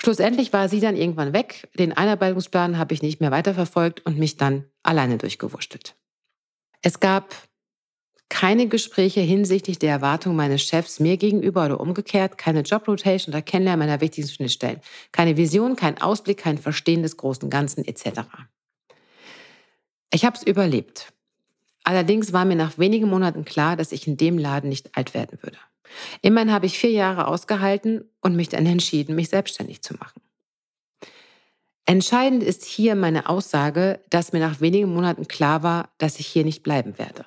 Schlussendlich 0.00 0.54
war 0.54 0.70
sie 0.70 0.80
dann 0.80 0.96
irgendwann 0.96 1.34
weg. 1.34 1.68
Den 1.78 1.92
Einarbeitungsplan 1.92 2.78
habe 2.78 2.94
ich 2.94 3.02
nicht 3.02 3.20
mehr 3.20 3.30
weiterverfolgt 3.30 4.06
und 4.06 4.18
mich 4.18 4.38
dann 4.38 4.64
alleine 4.82 5.18
durchgewurschtelt. 5.18 5.96
Es 6.80 6.98
gab 6.98 7.34
keine 8.30 8.68
Gespräche 8.68 9.20
hinsichtlich 9.20 9.78
der 9.78 9.90
Erwartung 9.90 10.34
meines 10.34 10.62
Chefs 10.62 10.98
mir 10.98 11.18
gegenüber 11.18 11.66
oder 11.66 11.80
umgekehrt, 11.80 12.38
keine 12.38 12.60
Jobrotation 12.60 13.34
oder 13.34 13.42
Kennenlernen 13.42 13.86
meiner 13.86 14.00
wichtigsten 14.00 14.34
Schnittstellen, 14.34 14.80
keine 15.12 15.36
Vision, 15.36 15.76
kein 15.76 16.00
Ausblick, 16.00 16.38
kein 16.38 16.56
Verstehen 16.56 17.02
des 17.02 17.18
großen 17.18 17.50
Ganzen 17.50 17.84
etc. 17.84 18.22
Ich 20.10 20.24
habe 20.24 20.36
es 20.36 20.42
überlebt. 20.42 21.12
Allerdings 21.84 22.32
war 22.32 22.44
mir 22.44 22.56
nach 22.56 22.78
wenigen 22.78 23.08
Monaten 23.08 23.44
klar, 23.44 23.76
dass 23.76 23.92
ich 23.92 24.06
in 24.06 24.16
dem 24.16 24.38
Laden 24.38 24.68
nicht 24.68 24.96
alt 24.96 25.14
werden 25.14 25.38
würde. 25.42 25.58
Immerhin 26.20 26.52
habe 26.52 26.66
ich 26.66 26.78
vier 26.78 26.90
Jahre 26.90 27.28
ausgehalten 27.28 28.04
und 28.20 28.34
mich 28.34 28.48
dann 28.48 28.66
entschieden, 28.66 29.14
mich 29.14 29.28
selbstständig 29.28 29.82
zu 29.82 29.94
machen. 29.94 30.20
Entscheidend 31.84 32.42
ist 32.42 32.64
hier 32.64 32.96
meine 32.96 33.28
Aussage, 33.28 34.00
dass 34.10 34.32
mir 34.32 34.40
nach 34.40 34.60
wenigen 34.60 34.92
Monaten 34.92 35.28
klar 35.28 35.62
war, 35.62 35.90
dass 35.98 36.18
ich 36.18 36.26
hier 36.26 36.44
nicht 36.44 36.64
bleiben 36.64 36.98
werde. 36.98 37.24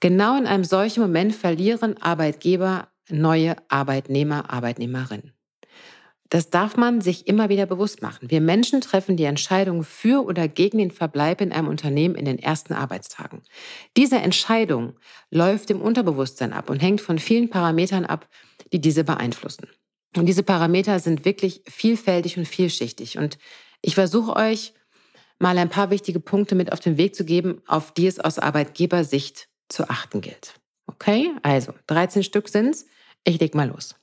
Genau 0.00 0.38
in 0.38 0.46
einem 0.46 0.64
solchen 0.64 1.02
Moment 1.02 1.34
verlieren 1.34 2.00
Arbeitgeber 2.00 2.88
neue 3.10 3.56
Arbeitnehmer, 3.68 4.50
Arbeitnehmerinnen. 4.50 5.33
Das 6.30 6.50
darf 6.50 6.76
man 6.76 7.00
sich 7.00 7.26
immer 7.26 7.48
wieder 7.48 7.66
bewusst 7.66 8.02
machen. 8.02 8.30
Wir 8.30 8.40
Menschen 8.40 8.80
treffen 8.80 9.16
die 9.16 9.24
Entscheidung 9.24 9.84
für 9.84 10.24
oder 10.24 10.48
gegen 10.48 10.78
den 10.78 10.90
Verbleib 10.90 11.40
in 11.40 11.52
einem 11.52 11.68
Unternehmen 11.68 12.14
in 12.14 12.24
den 12.24 12.38
ersten 12.38 12.72
Arbeitstagen. 12.72 13.42
Diese 13.96 14.16
Entscheidung 14.16 14.94
läuft 15.30 15.70
im 15.70 15.80
Unterbewusstsein 15.80 16.52
ab 16.52 16.70
und 16.70 16.80
hängt 16.80 17.00
von 17.00 17.18
vielen 17.18 17.50
Parametern 17.50 18.04
ab, 18.04 18.28
die 18.72 18.80
diese 18.80 19.04
beeinflussen. 19.04 19.68
Und 20.16 20.26
diese 20.26 20.42
Parameter 20.42 20.98
sind 20.98 21.24
wirklich 21.24 21.62
vielfältig 21.66 22.38
und 22.38 22.46
vielschichtig. 22.46 23.18
Und 23.18 23.38
ich 23.82 23.94
versuche 23.94 24.34
euch 24.36 24.72
mal 25.38 25.58
ein 25.58 25.68
paar 25.68 25.90
wichtige 25.90 26.20
Punkte 26.20 26.54
mit 26.54 26.72
auf 26.72 26.80
den 26.80 26.96
Weg 26.96 27.14
zu 27.14 27.24
geben, 27.24 27.60
auf 27.66 27.92
die 27.92 28.06
es 28.06 28.20
aus 28.20 28.38
Arbeitgebersicht 28.38 29.48
zu 29.68 29.88
achten 29.90 30.20
gilt. 30.20 30.54
Okay, 30.86 31.32
also 31.42 31.74
13 31.88 32.22
Stück 32.22 32.48
sind's. 32.48 32.86
Ich 33.24 33.40
leg 33.40 33.54
mal 33.54 33.68
los. 33.68 33.96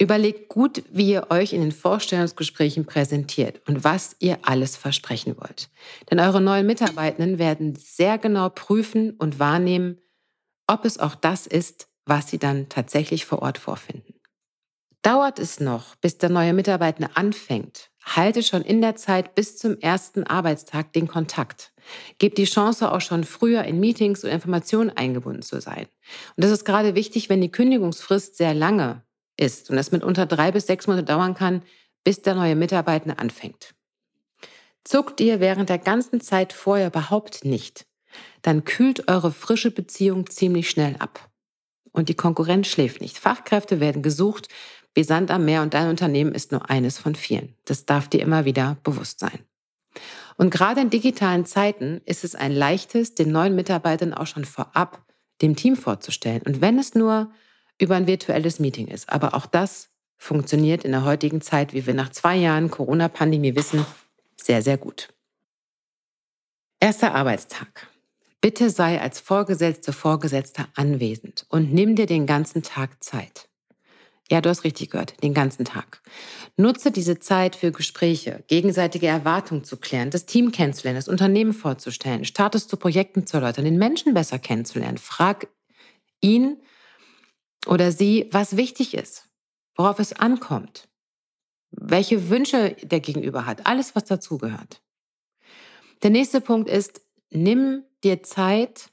Überlegt 0.00 0.48
gut, 0.48 0.82
wie 0.90 1.10
ihr 1.10 1.26
euch 1.28 1.52
in 1.52 1.60
den 1.60 1.72
Vorstellungsgesprächen 1.72 2.86
präsentiert 2.86 3.60
und 3.68 3.84
was 3.84 4.16
ihr 4.18 4.38
alles 4.40 4.74
versprechen 4.74 5.36
wollt. 5.36 5.68
Denn 6.10 6.18
eure 6.18 6.40
neuen 6.40 6.66
Mitarbeitenden 6.66 7.38
werden 7.38 7.76
sehr 7.76 8.16
genau 8.16 8.48
prüfen 8.48 9.10
und 9.10 9.38
wahrnehmen, 9.38 9.98
ob 10.66 10.86
es 10.86 10.98
auch 10.98 11.14
das 11.14 11.46
ist, 11.46 11.88
was 12.06 12.30
sie 12.30 12.38
dann 12.38 12.70
tatsächlich 12.70 13.26
vor 13.26 13.42
Ort 13.42 13.58
vorfinden. 13.58 14.14
Dauert 15.02 15.38
es 15.38 15.60
noch, 15.60 15.96
bis 15.96 16.16
der 16.16 16.30
neue 16.30 16.54
Mitarbeitende 16.54 17.14
anfängt, 17.14 17.90
halte 18.02 18.42
schon 18.42 18.62
in 18.62 18.80
der 18.80 18.96
Zeit 18.96 19.34
bis 19.34 19.58
zum 19.58 19.78
ersten 19.80 20.24
Arbeitstag 20.24 20.94
den 20.94 21.08
Kontakt. 21.08 21.74
Gebt 22.16 22.38
die 22.38 22.44
Chance 22.44 22.90
auch 22.90 23.02
schon 23.02 23.24
früher 23.24 23.64
in 23.64 23.80
Meetings 23.80 24.24
und 24.24 24.30
Informationen 24.30 24.88
eingebunden 24.88 25.42
zu 25.42 25.60
sein. 25.60 25.88
Und 26.36 26.44
das 26.44 26.50
ist 26.52 26.64
gerade 26.64 26.94
wichtig, 26.94 27.28
wenn 27.28 27.42
die 27.42 27.52
Kündigungsfrist 27.52 28.36
sehr 28.36 28.54
lange 28.54 29.02
ist 29.40 29.70
und 29.70 29.78
es 29.78 29.90
mitunter 29.90 30.26
drei 30.26 30.52
bis 30.52 30.66
sechs 30.66 30.86
Monate 30.86 31.04
dauern 31.04 31.34
kann, 31.34 31.62
bis 32.04 32.22
der 32.22 32.34
neue 32.34 32.56
Mitarbeitende 32.56 33.18
anfängt. 33.18 33.74
Zuckt 34.84 35.20
ihr 35.20 35.40
während 35.40 35.68
der 35.68 35.78
ganzen 35.78 36.20
Zeit 36.20 36.52
vorher 36.52 36.88
überhaupt 36.88 37.44
nicht, 37.44 37.86
dann 38.42 38.64
kühlt 38.64 39.08
eure 39.08 39.32
frische 39.32 39.70
Beziehung 39.70 40.28
ziemlich 40.28 40.70
schnell 40.70 40.96
ab. 40.98 41.28
Und 41.92 42.08
die 42.08 42.14
Konkurrenz 42.14 42.68
schläft 42.68 43.00
nicht. 43.00 43.18
Fachkräfte 43.18 43.80
werden 43.80 44.02
gesucht 44.02 44.48
wie 44.94 45.04
Sand 45.04 45.30
am 45.30 45.44
Meer 45.44 45.62
und 45.62 45.74
dein 45.74 45.88
Unternehmen 45.88 46.34
ist 46.34 46.52
nur 46.52 46.68
eines 46.68 46.98
von 46.98 47.14
vielen. 47.14 47.54
Das 47.64 47.86
darf 47.86 48.08
dir 48.08 48.20
immer 48.20 48.44
wieder 48.44 48.78
bewusst 48.82 49.20
sein. 49.20 49.40
Und 50.36 50.50
gerade 50.50 50.80
in 50.80 50.90
digitalen 50.90 51.44
Zeiten 51.46 52.00
ist 52.06 52.24
es 52.24 52.34
ein 52.34 52.52
leichtes, 52.52 53.14
den 53.14 53.30
neuen 53.30 53.54
Mitarbeitern 53.54 54.14
auch 54.14 54.26
schon 54.26 54.44
vorab 54.44 55.04
dem 55.42 55.54
Team 55.56 55.76
vorzustellen. 55.76 56.42
Und 56.42 56.60
wenn 56.60 56.78
es 56.78 56.94
nur 56.94 57.30
über 57.80 57.96
ein 57.96 58.06
virtuelles 58.06 58.60
Meeting 58.60 58.86
ist. 58.88 59.08
Aber 59.08 59.34
auch 59.34 59.46
das 59.46 59.88
funktioniert 60.16 60.84
in 60.84 60.92
der 60.92 61.04
heutigen 61.04 61.40
Zeit, 61.40 61.72
wie 61.72 61.86
wir 61.86 61.94
nach 61.94 62.10
zwei 62.10 62.36
Jahren 62.36 62.70
Corona-Pandemie 62.70 63.56
wissen, 63.56 63.84
sehr, 64.36 64.62
sehr 64.62 64.76
gut. 64.76 65.08
Erster 66.78 67.14
Arbeitstag. 67.14 67.88
Bitte 68.40 68.70
sei 68.70 69.00
als 69.00 69.20
Vorgesetzte, 69.20 69.92
Vorgesetzter 69.92 70.68
anwesend 70.74 71.46
und 71.48 71.72
nimm 71.72 71.94
dir 71.94 72.06
den 72.06 72.26
ganzen 72.26 72.62
Tag 72.62 73.02
Zeit. 73.02 73.48
Ja, 74.30 74.40
du 74.40 74.48
hast 74.48 74.64
richtig 74.64 74.90
gehört, 74.90 75.22
den 75.22 75.34
ganzen 75.34 75.64
Tag. 75.64 76.00
Nutze 76.56 76.92
diese 76.92 77.18
Zeit 77.18 77.56
für 77.56 77.72
Gespräche, 77.72 78.44
gegenseitige 78.46 79.08
Erwartungen 79.08 79.64
zu 79.64 79.76
klären, 79.76 80.10
das 80.10 80.24
Team 80.24 80.52
kennenzulernen, 80.52 80.98
das 80.98 81.08
Unternehmen 81.08 81.52
vorzustellen, 81.52 82.24
Status 82.24 82.68
zu 82.68 82.76
Projekten 82.76 83.26
zu 83.26 83.38
erläutern, 83.38 83.64
den 83.64 83.76
Menschen 83.76 84.14
besser 84.14 84.38
kennenzulernen. 84.38 84.98
Frag 84.98 85.48
ihn 86.20 86.58
oder 87.66 87.92
sie, 87.92 88.28
was 88.30 88.56
wichtig 88.56 88.94
ist, 88.94 89.28
worauf 89.74 89.98
es 89.98 90.12
ankommt, 90.12 90.88
welche 91.70 92.28
Wünsche 92.30 92.76
der 92.82 93.00
Gegenüber 93.00 93.46
hat, 93.46 93.66
alles, 93.66 93.94
was 93.94 94.04
dazugehört. 94.04 94.82
Der 96.02 96.10
nächste 96.10 96.40
Punkt 96.40 96.68
ist, 96.68 97.02
nimm 97.30 97.84
dir 98.02 98.22
Zeit, 98.22 98.90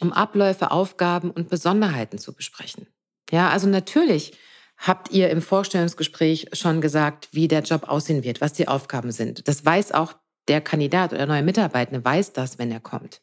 um 0.00 0.12
Abläufe, 0.12 0.70
Aufgaben 0.70 1.30
und 1.30 1.48
Besonderheiten 1.48 2.18
zu 2.18 2.34
besprechen. 2.34 2.86
Ja, 3.30 3.50
also 3.50 3.68
natürlich 3.68 4.32
habt 4.76 5.10
ihr 5.10 5.30
im 5.30 5.42
Vorstellungsgespräch 5.42 6.48
schon 6.52 6.80
gesagt, 6.80 7.28
wie 7.32 7.48
der 7.48 7.62
Job 7.62 7.88
aussehen 7.88 8.22
wird, 8.22 8.40
was 8.40 8.52
die 8.52 8.68
Aufgaben 8.68 9.12
sind. 9.12 9.48
Das 9.48 9.64
weiß 9.64 9.92
auch 9.92 10.14
der 10.46 10.60
Kandidat 10.60 11.12
oder 11.12 11.26
neue 11.26 11.42
Mitarbeitende, 11.42 12.04
weiß 12.04 12.32
das, 12.32 12.58
wenn 12.58 12.70
er 12.70 12.80
kommt. 12.80 13.20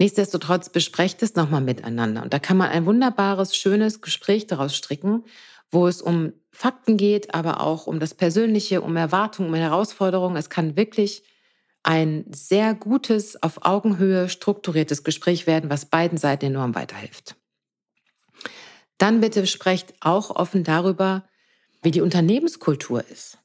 Nichtsdestotrotz 0.00 0.70
besprecht 0.70 1.22
es 1.22 1.34
nochmal 1.34 1.60
miteinander. 1.60 2.22
Und 2.22 2.32
da 2.32 2.38
kann 2.38 2.56
man 2.56 2.70
ein 2.70 2.86
wunderbares, 2.86 3.54
schönes 3.54 4.00
Gespräch 4.00 4.46
daraus 4.46 4.74
stricken, 4.74 5.24
wo 5.70 5.86
es 5.86 6.00
um 6.00 6.32
Fakten 6.50 6.96
geht, 6.96 7.34
aber 7.34 7.60
auch 7.60 7.86
um 7.86 8.00
das 8.00 8.14
Persönliche, 8.14 8.80
um 8.80 8.96
Erwartungen, 8.96 9.50
um 9.50 9.54
Herausforderungen. 9.54 10.36
Es 10.36 10.48
kann 10.48 10.74
wirklich 10.74 11.22
ein 11.82 12.24
sehr 12.32 12.72
gutes, 12.72 13.42
auf 13.42 13.66
Augenhöhe 13.66 14.30
strukturiertes 14.30 15.04
Gespräch 15.04 15.46
werden, 15.46 15.68
was 15.68 15.84
beiden 15.84 16.16
Seiten 16.16 16.46
enorm 16.46 16.74
weiterhilft. 16.74 17.36
Dann 18.96 19.20
bitte 19.20 19.46
sprecht 19.46 19.92
auch 20.00 20.30
offen 20.30 20.64
darüber, 20.64 21.24
wie 21.82 21.90
die 21.90 22.00
Unternehmenskultur 22.00 23.06
ist. 23.06 23.36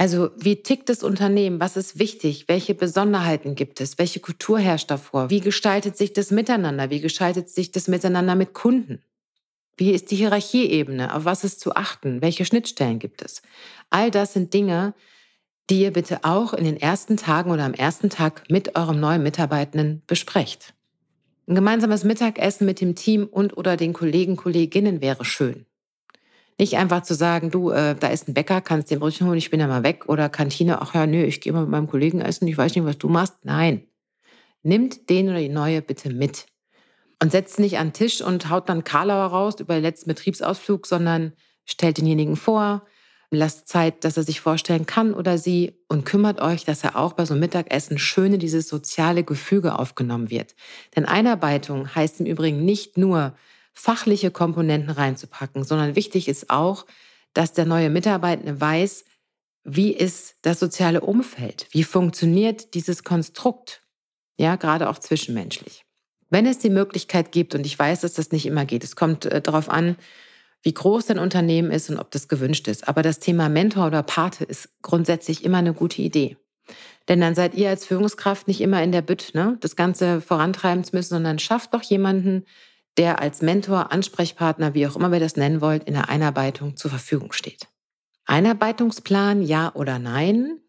Also 0.00 0.30
wie 0.34 0.62
tickt 0.62 0.88
das 0.88 1.02
Unternehmen? 1.02 1.60
Was 1.60 1.76
ist 1.76 1.98
wichtig? 1.98 2.48
Welche 2.48 2.74
Besonderheiten 2.74 3.54
gibt 3.54 3.82
es? 3.82 3.98
Welche 3.98 4.18
Kultur 4.18 4.58
herrscht 4.58 4.90
davor? 4.90 5.28
Wie 5.28 5.40
gestaltet 5.40 5.98
sich 5.98 6.14
das 6.14 6.30
Miteinander? 6.30 6.88
Wie 6.88 7.02
gestaltet 7.02 7.50
sich 7.50 7.70
das 7.70 7.86
Miteinander 7.86 8.34
mit 8.34 8.54
Kunden? 8.54 9.02
Wie 9.76 9.90
ist 9.90 10.10
die 10.10 10.16
Hierarchieebene? 10.16 11.14
Auf 11.14 11.26
was 11.26 11.44
ist 11.44 11.60
zu 11.60 11.74
achten? 11.74 12.22
Welche 12.22 12.46
Schnittstellen 12.46 12.98
gibt 12.98 13.20
es? 13.20 13.42
All 13.90 14.10
das 14.10 14.32
sind 14.32 14.54
Dinge, 14.54 14.94
die 15.68 15.82
ihr 15.82 15.92
bitte 15.92 16.20
auch 16.24 16.54
in 16.54 16.64
den 16.64 16.80
ersten 16.80 17.18
Tagen 17.18 17.50
oder 17.50 17.66
am 17.66 17.74
ersten 17.74 18.08
Tag 18.08 18.44
mit 18.48 18.76
eurem 18.76 19.00
neuen 19.00 19.22
Mitarbeitenden 19.22 20.00
besprecht. 20.06 20.72
Ein 21.46 21.56
gemeinsames 21.56 22.04
Mittagessen 22.04 22.64
mit 22.64 22.80
dem 22.80 22.94
Team 22.94 23.26
und 23.30 23.54
oder 23.54 23.76
den 23.76 23.92
Kollegen, 23.92 24.36
Kolleginnen 24.36 25.02
wäre 25.02 25.26
schön. 25.26 25.66
Nicht 26.60 26.76
einfach 26.76 27.00
zu 27.00 27.14
sagen, 27.14 27.50
du, 27.50 27.70
äh, 27.70 27.94
da 27.98 28.08
ist 28.08 28.28
ein 28.28 28.34
Bäcker, 28.34 28.60
kannst 28.60 28.90
den 28.90 29.00
Brötchen 29.00 29.26
holen, 29.26 29.38
ich 29.38 29.48
bin 29.48 29.60
ja 29.60 29.66
mal 29.66 29.82
weg. 29.82 30.10
Oder 30.10 30.28
Kantine, 30.28 30.82
ach 30.82 30.94
ja, 30.94 31.06
nö, 31.06 31.22
ich 31.22 31.40
gehe 31.40 31.54
mal 31.54 31.62
mit 31.62 31.70
meinem 31.70 31.86
Kollegen 31.86 32.20
essen, 32.20 32.46
ich 32.46 32.58
weiß 32.58 32.74
nicht, 32.74 32.84
was 32.84 32.98
du 32.98 33.08
machst. 33.08 33.32
Nein. 33.44 33.86
Nimmt 34.62 35.08
den 35.08 35.30
oder 35.30 35.38
die 35.38 35.48
neue 35.48 35.80
bitte 35.80 36.10
mit. 36.10 36.44
Und 37.22 37.32
setzt 37.32 37.60
nicht 37.60 37.78
an 37.78 37.88
den 37.88 37.92
Tisch 37.94 38.20
und 38.20 38.50
haut 38.50 38.68
dann 38.68 38.84
Karlauer 38.84 39.28
raus 39.28 39.58
über 39.58 39.72
den 39.72 39.82
letzten 39.82 40.10
Betriebsausflug, 40.10 40.86
sondern 40.86 41.32
stellt 41.64 41.96
denjenigen 41.96 42.36
vor, 42.36 42.84
lasst 43.30 43.66
Zeit, 43.66 44.04
dass 44.04 44.18
er 44.18 44.24
sich 44.24 44.42
vorstellen 44.42 44.84
kann 44.84 45.14
oder 45.14 45.38
sie 45.38 45.78
und 45.88 46.04
kümmert 46.04 46.42
euch, 46.42 46.66
dass 46.66 46.84
er 46.84 46.94
auch 46.96 47.14
bei 47.14 47.24
so 47.24 47.32
einem 47.32 47.40
Mittagessen 47.40 47.96
schön 47.96 48.34
in 48.34 48.38
dieses 48.38 48.68
soziale 48.68 49.24
Gefüge 49.24 49.78
aufgenommen 49.78 50.28
wird. 50.28 50.54
Denn 50.94 51.06
Einarbeitung 51.06 51.94
heißt 51.94 52.20
im 52.20 52.26
Übrigen 52.26 52.66
nicht 52.66 52.98
nur, 52.98 53.32
fachliche 53.72 54.30
Komponenten 54.30 54.90
reinzupacken, 54.90 55.64
sondern 55.64 55.96
wichtig 55.96 56.28
ist 56.28 56.50
auch, 56.50 56.86
dass 57.32 57.52
der 57.52 57.64
neue 57.64 57.90
Mitarbeitende 57.90 58.60
weiß, 58.60 59.04
wie 59.64 59.92
ist 59.92 60.36
das 60.42 60.58
soziale 60.58 61.00
Umfeld? 61.02 61.66
Wie 61.70 61.84
funktioniert 61.84 62.74
dieses 62.74 63.04
Konstrukt? 63.04 63.82
Ja, 64.38 64.56
gerade 64.56 64.88
auch 64.88 64.98
zwischenmenschlich. 64.98 65.84
Wenn 66.30 66.46
es 66.46 66.58
die 66.58 66.70
Möglichkeit 66.70 67.32
gibt, 67.32 67.54
und 67.54 67.66
ich 67.66 67.78
weiß, 67.78 68.00
dass 68.00 68.14
das 68.14 68.32
nicht 68.32 68.46
immer 68.46 68.64
geht, 68.64 68.84
es 68.84 68.96
kommt 68.96 69.26
äh, 69.26 69.42
darauf 69.42 69.68
an, 69.68 69.96
wie 70.62 70.74
groß 70.74 71.06
dein 71.06 71.18
Unternehmen 71.18 71.70
ist 71.70 71.90
und 71.90 71.98
ob 71.98 72.10
das 72.10 72.28
gewünscht 72.28 72.68
ist. 72.68 72.86
Aber 72.88 73.02
das 73.02 73.18
Thema 73.18 73.48
Mentor 73.48 73.86
oder 73.86 74.02
Pate 74.02 74.44
ist 74.44 74.68
grundsätzlich 74.82 75.44
immer 75.44 75.58
eine 75.58 75.74
gute 75.74 76.02
Idee. 76.02 76.36
Denn 77.08 77.20
dann 77.20 77.34
seid 77.34 77.54
ihr 77.54 77.70
als 77.70 77.86
Führungskraft 77.86 78.46
nicht 78.46 78.60
immer 78.60 78.82
in 78.82 78.92
der 78.92 79.02
Bütt, 79.02 79.30
ne, 79.34 79.56
das 79.60 79.74
Ganze 79.74 80.20
vorantreiben 80.20 80.84
zu 80.84 80.94
müssen, 80.94 81.14
sondern 81.14 81.38
schafft 81.38 81.74
doch 81.74 81.82
jemanden, 81.82 82.44
der 83.00 83.22
als 83.22 83.40
Mentor, 83.40 83.92
Ansprechpartner, 83.92 84.74
wie 84.74 84.86
auch 84.86 84.94
immer 84.94 85.10
wir 85.10 85.20
das 85.20 85.36
nennen 85.36 85.62
wollt, 85.62 85.84
in 85.84 85.94
der 85.94 86.10
Einarbeitung 86.10 86.76
zur 86.76 86.90
Verfügung 86.90 87.32
steht. 87.32 87.66
Einarbeitungsplan, 88.26 89.40
ja 89.40 89.74
oder 89.74 89.98
nein? 89.98 90.60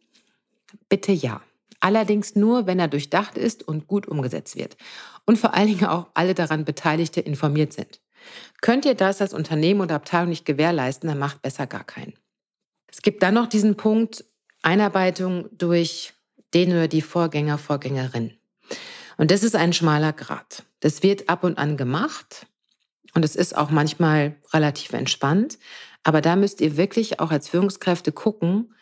Bitte 0.88 1.12
ja. 1.12 1.42
Allerdings 1.82 2.38
nur, 2.38 2.68
wenn 2.68 2.80
er 2.80 2.88
durchdacht 2.88 3.38
ist 3.38 3.68
und 3.68 3.86
gut 3.86 4.08
umgesetzt 4.08 4.56
wird. 4.56 4.78
Und 5.26 5.40
vor 5.40 5.54
allen 5.54 5.68
Dingen 5.68 5.88
auch 5.88 6.08
alle 6.14 6.34
daran 6.34 6.64
Beteiligte 6.64 7.20
informiert 7.20 7.74
sind. 7.74 8.00
Könnt 8.62 8.86
ihr 8.86 8.96
das 8.96 9.20
als 9.20 9.34
Unternehmen 9.34 9.82
oder 9.82 9.96
Abteilung 9.96 10.30
nicht 10.30 10.46
gewährleisten, 10.46 11.10
dann 11.10 11.20
macht 11.20 11.42
besser 11.42 11.68
gar 11.68 11.84
keinen. 11.84 12.14
Es 12.88 13.02
gibt 13.02 13.24
dann 13.24 13.34
noch 13.34 13.48
diesen 13.48 13.76
Punkt 13.76 14.24
Einarbeitung 14.62 15.50
durch 15.52 16.14
den 16.54 16.72
oder 16.72 16.88
die 16.88 17.02
Vorgänger, 17.02 17.58
Vorgängerin. 17.58 18.38
Und 19.18 19.32
das 19.32 19.44
ist 19.44 19.58
ein 19.58 19.74
schmaler 19.74 20.14
Grat. 20.14 20.64
Das 20.82 21.02
wird 21.04 21.30
ab 21.30 21.44
und 21.44 21.58
an 21.58 21.78
gemacht 21.78 22.48
und 23.14 23.24
es 23.24 23.36
ist 23.36 23.56
auch 23.58 23.70
manchmal 23.70 24.36
relativ 24.54 24.94
entspannt. 24.94 25.58
Aber 26.04 26.22
da 26.22 26.36
müsst 26.36 26.62
ihr 26.62 26.78
wirklich 26.78 27.20
auch 27.20 27.32
als 27.32 27.50
Führungskräfte 27.50 28.12
gucken, 28.12 28.74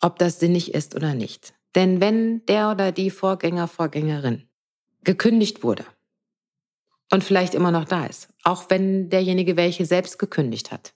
ob 0.00 0.18
das 0.18 0.40
sinnig 0.40 0.74
ist 0.74 0.94
oder 0.96 1.14
nicht. 1.14 1.54
Denn 1.74 2.00
wenn 2.00 2.44
der 2.46 2.70
oder 2.70 2.92
die 2.92 3.10
Vorgänger, 3.10 3.68
Vorgängerin 3.68 4.48
gekündigt 5.04 5.62
wurde 5.62 5.84
und 7.10 7.24
vielleicht 7.24 7.54
immer 7.54 7.70
noch 7.70 7.84
da 7.84 8.06
ist, 8.06 8.28
auch 8.44 8.70
wenn 8.70 9.10
derjenige 9.10 9.56
welche 9.56 9.84
selbst 9.84 10.18
gekündigt 10.18 10.70
hat, 10.70 10.94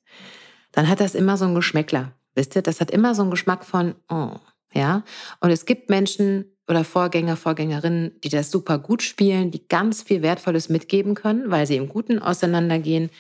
dann 0.73 0.89
hat 0.89 1.01
das 1.01 1.15
immer 1.15 1.37
so 1.37 1.47
ein 1.47 1.55
Geschmäckler. 1.55 2.13
Wisst 2.35 2.55
ihr, 2.57 2.63
das 2.63 2.81
hat 2.81 2.91
immer 2.91 3.15
so 3.15 3.23
einen 3.23 3.31
Geschmack 3.31 3.65
von, 3.65 3.95
oh, 4.11 4.37
ja. 4.73 5.05
Und 5.41 5.51
es 5.51 5.65
gibt 5.65 5.89
Menschen 5.89 6.56
oder 6.69 6.85
Vorgänger, 6.85 7.37
Vorgängerinnen, 7.37 8.21
die 8.23 8.29
das 8.29 8.51
super 8.51 8.79
gut 8.79 9.03
spielen, 9.03 9.51
die 9.51 9.67
ganz 9.69 10.03
viel 10.03 10.23
Wertvolles 10.23 10.69
mitgeben 10.69 11.15
können, 11.15 11.51
weil 11.51 11.67
sie 11.67 11.77
im 11.77 11.89
Guten 11.89 12.19
auseinandergehen. 12.19 13.11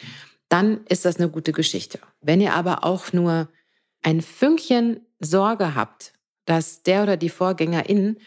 Dann 0.48 0.84
ist 0.88 1.04
das 1.04 1.16
eine 1.16 1.28
gute 1.28 1.52
Geschichte. 1.52 1.98
Wenn 2.20 2.40
ihr 2.40 2.54
aber 2.54 2.84
auch 2.84 3.12
nur 3.12 3.48
ein 4.02 4.20
Fünkchen 4.20 5.00
Sorge 5.18 5.74
habt, 5.74 6.12
dass 6.44 6.82
der 6.82 7.02
oder 7.02 7.16
die 7.16 7.28
Vorgängerin 7.28 8.18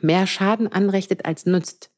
mehr 0.00 0.26
Schaden 0.26 0.70
anrichtet 0.70 1.24
als 1.24 1.46
nützt, 1.46 1.90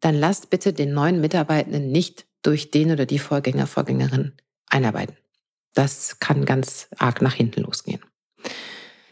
dann 0.00 0.14
lasst 0.14 0.50
bitte 0.50 0.72
den 0.72 0.92
neuen 0.92 1.20
Mitarbeitenden 1.20 1.90
nicht 1.90 2.26
durch 2.42 2.70
den 2.70 2.92
oder 2.92 3.06
die 3.06 3.18
Vorgänger, 3.18 3.66
Vorgängerin 3.66 4.32
einarbeiten. 4.68 5.16
Das 5.74 6.18
kann 6.18 6.44
ganz 6.44 6.88
arg 6.98 7.22
nach 7.22 7.34
hinten 7.34 7.62
losgehen. 7.62 8.00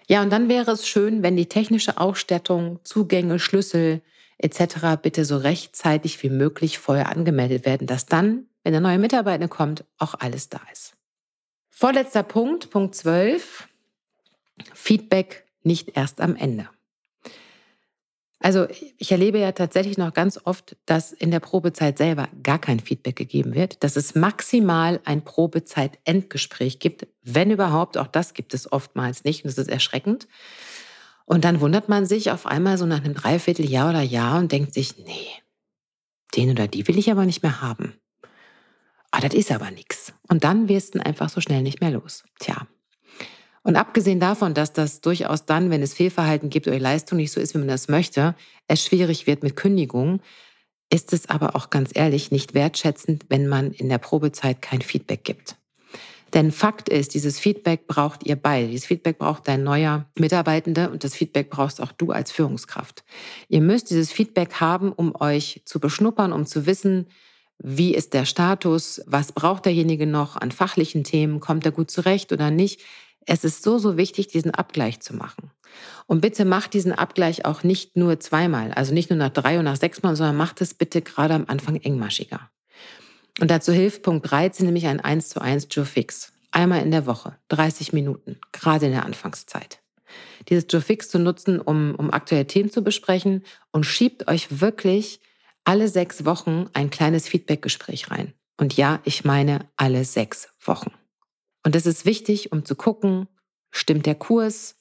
Ja, 0.09 0.23
und 0.23 0.31
dann 0.31 0.49
wäre 0.49 0.71
es 0.71 0.87
schön, 0.87 1.23
wenn 1.23 1.37
die 1.37 1.49
technische 1.49 1.99
Ausstattung, 1.99 2.79
Zugänge, 2.85 3.39
Schlüssel 3.39 4.03
etc. 4.39 5.01
bitte 5.03 5.25
so 5.25 5.37
rechtzeitig 5.37 6.23
wie 6.23 6.31
möglich 6.31 6.79
vorher 6.79 7.09
angemeldet 7.09 7.65
werden, 7.67 7.87
dass 7.87 8.07
dann, 8.07 8.47
wenn 8.63 8.73
der 8.73 8.81
neue 8.81 8.99
Mitarbeiter 8.99 9.49
kommt, 9.49 9.85
auch 9.99 10.15
alles 10.15 10.49
da 10.49 10.61
ist. 10.73 10.95
Vorletzter 11.71 12.23
Punkt, 12.23 12.71
Punkt 12.71 12.95
12. 12.95 13.69
Feedback 14.75 15.45
nicht 15.63 15.97
erst 15.97 16.21
am 16.21 16.37
Ende. 16.37 16.69
Also 18.47 18.69
ich 18.97 19.11
erlebe 19.11 19.41
ja 19.41 19.51
tatsächlich 19.51 19.99
noch 19.99 20.15
ganz 20.15 20.39
oft, 20.45 20.77
dass 20.87 21.11
in 21.11 21.33
der 21.33 21.41
Probezeit 21.41 21.99
selber 21.99 22.29
gar 22.45 22.61
kein 22.61 22.79
Feedback 22.79 23.17
gegeben 23.17 23.57
wird, 23.57 23.83
dass 23.83 23.97
es 23.97 24.15
maximal 24.15 25.01
ein 25.05 25.25
Probezeit-Endgespräch 25.25 26.79
gibt, 26.79 27.09
wenn 27.25 27.51
überhaupt. 27.51 27.99
Auch 27.99 28.07
das 28.07 28.35
gibt 28.35 28.55
es 28.55 28.71
oftmals 28.71 29.25
nicht 29.25 29.43
und 29.43 29.49
das 29.49 29.59
ist 29.59 29.69
erschreckend. 29.69 30.29
Und 31.25 31.45
dann 31.45 31.61
wundert 31.61 31.89
man 31.89 32.07
sich 32.07 32.31
auf 32.31 32.47
einmal 32.47 32.79
so 32.79 32.87
nach 32.87 33.03
einem 33.03 33.15
Dreivierteljahr 33.15 33.91
oder 33.91 34.03
Jahr 34.03 34.39
und 34.39 34.53
denkt 34.53 34.75
sich, 34.75 34.97
nee, 34.97 35.27
den 36.37 36.51
oder 36.51 36.69
die 36.69 36.87
will 36.87 37.01
ich 37.01 37.11
aber 37.11 37.27
nicht 37.27 37.43
mehr 37.43 37.61
haben. 37.61 37.95
Ah, 39.11 39.19
das 39.19 39.35
ist 39.35 39.51
aber 39.51 39.73
nichts. 39.73 40.13
Und 40.29 40.45
dann 40.45 40.69
wirst 40.69 40.95
du 40.95 41.05
einfach 41.05 41.31
so 41.31 41.41
schnell 41.41 41.63
nicht 41.63 41.81
mehr 41.81 41.91
los. 41.91 42.23
Tja, 42.39 42.69
und 43.67 43.75
abgesehen 43.75 44.21
davon, 44.21 44.55
dass 44.55 44.73
das 44.73 45.01
durchaus 45.01 45.45
dann, 45.45 45.71
wenn 45.71 45.83
es 45.83 45.93
Fehlverhalten 45.93 46.51
gibt 46.51 46.69
oder 46.69 46.77
die 46.77 46.83
Leistung 46.83 47.17
nicht 47.17 47.33
so 47.33 47.41
ist, 47.41 47.53
wie 47.53 47.59
man 47.59 47.67
das 47.67 47.89
möchte, 47.89 48.37
es 48.69 48.85
schwierig 48.85 49.27
wird 49.27 49.43
mit 49.43 49.57
Kündigung, 49.57 50.21
ist 50.89 51.13
es 51.13 51.29
aber 51.29 51.57
auch 51.57 51.69
ganz 51.69 51.91
ehrlich 51.93 52.31
nicht 52.31 52.55
wertschätzend, 52.55 53.25
wenn 53.29 53.49
man 53.49 53.73
in 53.73 53.89
der 53.89 53.99
Probezeit 53.99 54.63
kein 54.63 54.83
Feedback 54.83 55.25
gibt. 55.25 55.57
Denn 56.33 56.53
Fakt 56.53 56.89
ist, 56.89 57.15
dieses 57.15 57.41
Feedback 57.41 57.89
braucht 57.89 58.25
ihr 58.25 58.37
beide. 58.37 58.69
Dieses 58.69 58.87
Feedback 58.87 59.19
braucht 59.19 59.49
dein 59.49 59.65
neuer 59.65 60.07
Mitarbeitende 60.17 60.89
und 60.89 61.03
das 61.03 61.17
Feedback 61.17 61.51
brauchst 61.51 61.81
auch 61.81 61.91
du 61.91 62.13
als 62.13 62.31
Führungskraft. 62.31 63.03
Ihr 63.49 63.63
müsst 63.63 63.91
dieses 63.91 64.13
Feedback 64.13 64.61
haben, 64.61 64.93
um 64.93 65.21
euch 65.21 65.63
zu 65.65 65.81
beschnuppern, 65.81 66.33
um 66.33 66.47
zu 66.47 66.67
wissen, 66.67 67.09
wie 67.59 67.95
ist 67.95 68.15
der 68.15 68.27
Status, 68.27 69.03
was 69.07 69.33
braucht 69.33 69.65
derjenige 69.65 70.07
noch 70.07 70.37
an 70.37 70.53
fachlichen 70.53 71.03
Themen, 71.03 71.41
kommt 71.41 71.65
er 71.65 71.73
gut 71.73 71.91
zurecht 71.91 72.33
oder 72.33 72.53
nicht. 72.53 72.83
Es 73.27 73.45
ist 73.45 73.63
so, 73.63 73.79
so 73.79 73.97
wichtig, 73.97 74.29
diesen 74.29 74.53
Abgleich 74.53 75.01
zu 75.01 75.15
machen. 75.15 75.51
Und 76.07 76.21
bitte 76.21 76.45
macht 76.45 76.75
diesen 76.75 76.93
Abgleich 76.93 77.45
auch 77.45 77.65
nicht 77.65 77.97
nur 77.97 78.21
zweimal, 78.21 78.73
also 78.73 78.95
nicht 78.95 79.11
nur 79.11 79.19
nach 79.19 79.31
drei 79.31 79.59
und 79.59 79.65
nach 79.65 79.77
sechs 79.77 80.03
Mal, 80.03 80.15
sondern 80.17 80.37
macht 80.37 80.61
es 80.61 80.75
bitte 80.75 81.03
gerade 81.03 81.35
am 81.35 81.45
Anfang 81.49 81.77
engmaschiger. 81.77 82.49
Und 83.41 83.51
dazu 83.51 83.73
hilft 83.73 84.03
Punkt 84.03 84.31
13 84.31 84.65
nämlich 84.65 84.87
ein 84.87 85.01
1 85.01 85.29
zu 85.29 85.41
1 85.41 85.69
Joe 85.71 85.85
Fix. 85.85 86.33
Einmal 86.53 86.83
in 86.83 86.91
der 86.91 87.05
Woche, 87.07 87.37
30 87.49 87.93
Minuten, 87.93 88.39
gerade 88.53 88.87
in 88.87 88.93
der 88.93 89.05
Anfangszeit. 89.05 89.81
Dieses 90.49 90.67
Joe 90.71 90.81
Fix 90.81 91.09
zu 91.09 91.19
nutzen, 91.19 91.61
um, 91.61 91.95
um 91.97 92.11
aktuelle 92.13 92.47
Themen 92.47 92.71
zu 92.71 92.83
besprechen 92.83 93.43
und 93.73 93.85
schiebt 93.85 94.29
euch 94.29 94.61
wirklich 94.61 95.21
alle 95.65 95.89
sechs 95.89 96.25
Wochen 96.25 96.71
ein 96.73 96.91
kleines 96.91 97.29
Feedbackgespräch 97.29 98.11
rein. 98.11 98.33
Und 98.57 98.77
ja, 98.77 99.01
ich 99.05 99.25
meine 99.25 99.69
alle 99.77 100.05
sechs 100.05 100.49
Wochen. 100.65 100.93
Und 101.67 101.75
das 101.75 101.85
ist 101.85 102.07
wichtig, 102.07 102.53
um 102.53 102.65
zu 102.65 102.77
gucken, 102.77 103.27
stimmt 103.73 104.07
der 104.07 104.15
Kurs? 104.15 104.77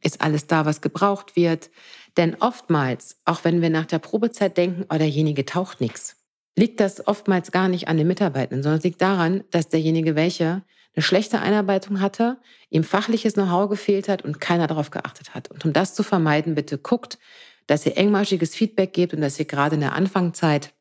Ist 0.00 0.22
alles 0.22 0.46
da, 0.46 0.64
was 0.64 0.80
gebraucht 0.80 1.36
wird? 1.36 1.68
Denn 2.16 2.34
oftmals, 2.40 3.20
auch 3.26 3.44
wenn 3.44 3.60
wir 3.60 3.68
nach 3.68 3.84
der 3.84 3.98
Probezeit 3.98 4.56
denken, 4.56 4.86
oh, 4.88 4.96
derjenige 4.96 5.44
taucht 5.44 5.82
nichts, 5.82 6.16
liegt 6.56 6.80
das 6.80 7.06
oftmals 7.06 7.52
gar 7.52 7.68
nicht 7.68 7.88
an 7.88 7.98
den 7.98 8.06
Mitarbeitenden, 8.06 8.62
sondern 8.62 8.80
liegt 8.80 9.02
daran, 9.02 9.44
dass 9.50 9.68
derjenige 9.68 10.16
welche 10.16 10.62
eine 10.94 11.02
schlechte 11.02 11.40
Einarbeitung 11.40 12.00
hatte, 12.00 12.38
ihm 12.70 12.84
fachliches 12.84 13.34
Know-how 13.34 13.68
gefehlt 13.68 14.08
hat 14.08 14.22
und 14.22 14.40
keiner 14.40 14.66
darauf 14.66 14.90
geachtet 14.90 15.34
hat. 15.34 15.50
Und 15.50 15.66
um 15.66 15.74
das 15.74 15.94
zu 15.94 16.02
vermeiden, 16.02 16.54
bitte 16.54 16.78
guckt, 16.78 17.18
dass 17.66 17.84
ihr 17.84 17.98
engmaschiges 17.98 18.54
Feedback 18.54 18.94
gebt 18.94 19.12
und 19.12 19.20
dass 19.20 19.38
ihr 19.38 19.44
gerade 19.44 19.74
in 19.74 19.82
der 19.82 19.92
Anfangszeit 19.92 20.72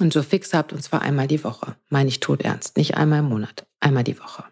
und 0.00 0.12
so 0.12 0.22
fix 0.22 0.52
habt, 0.54 0.72
und 0.72 0.82
zwar 0.82 1.02
einmal 1.02 1.26
die 1.26 1.44
Woche. 1.44 1.76
Meine 1.88 2.08
ich 2.08 2.20
tot 2.20 2.42
ernst, 2.42 2.76
nicht 2.76 2.96
einmal 2.96 3.20
im 3.20 3.28
Monat, 3.28 3.66
einmal 3.80 4.04
die 4.04 4.18
Woche. 4.18 4.44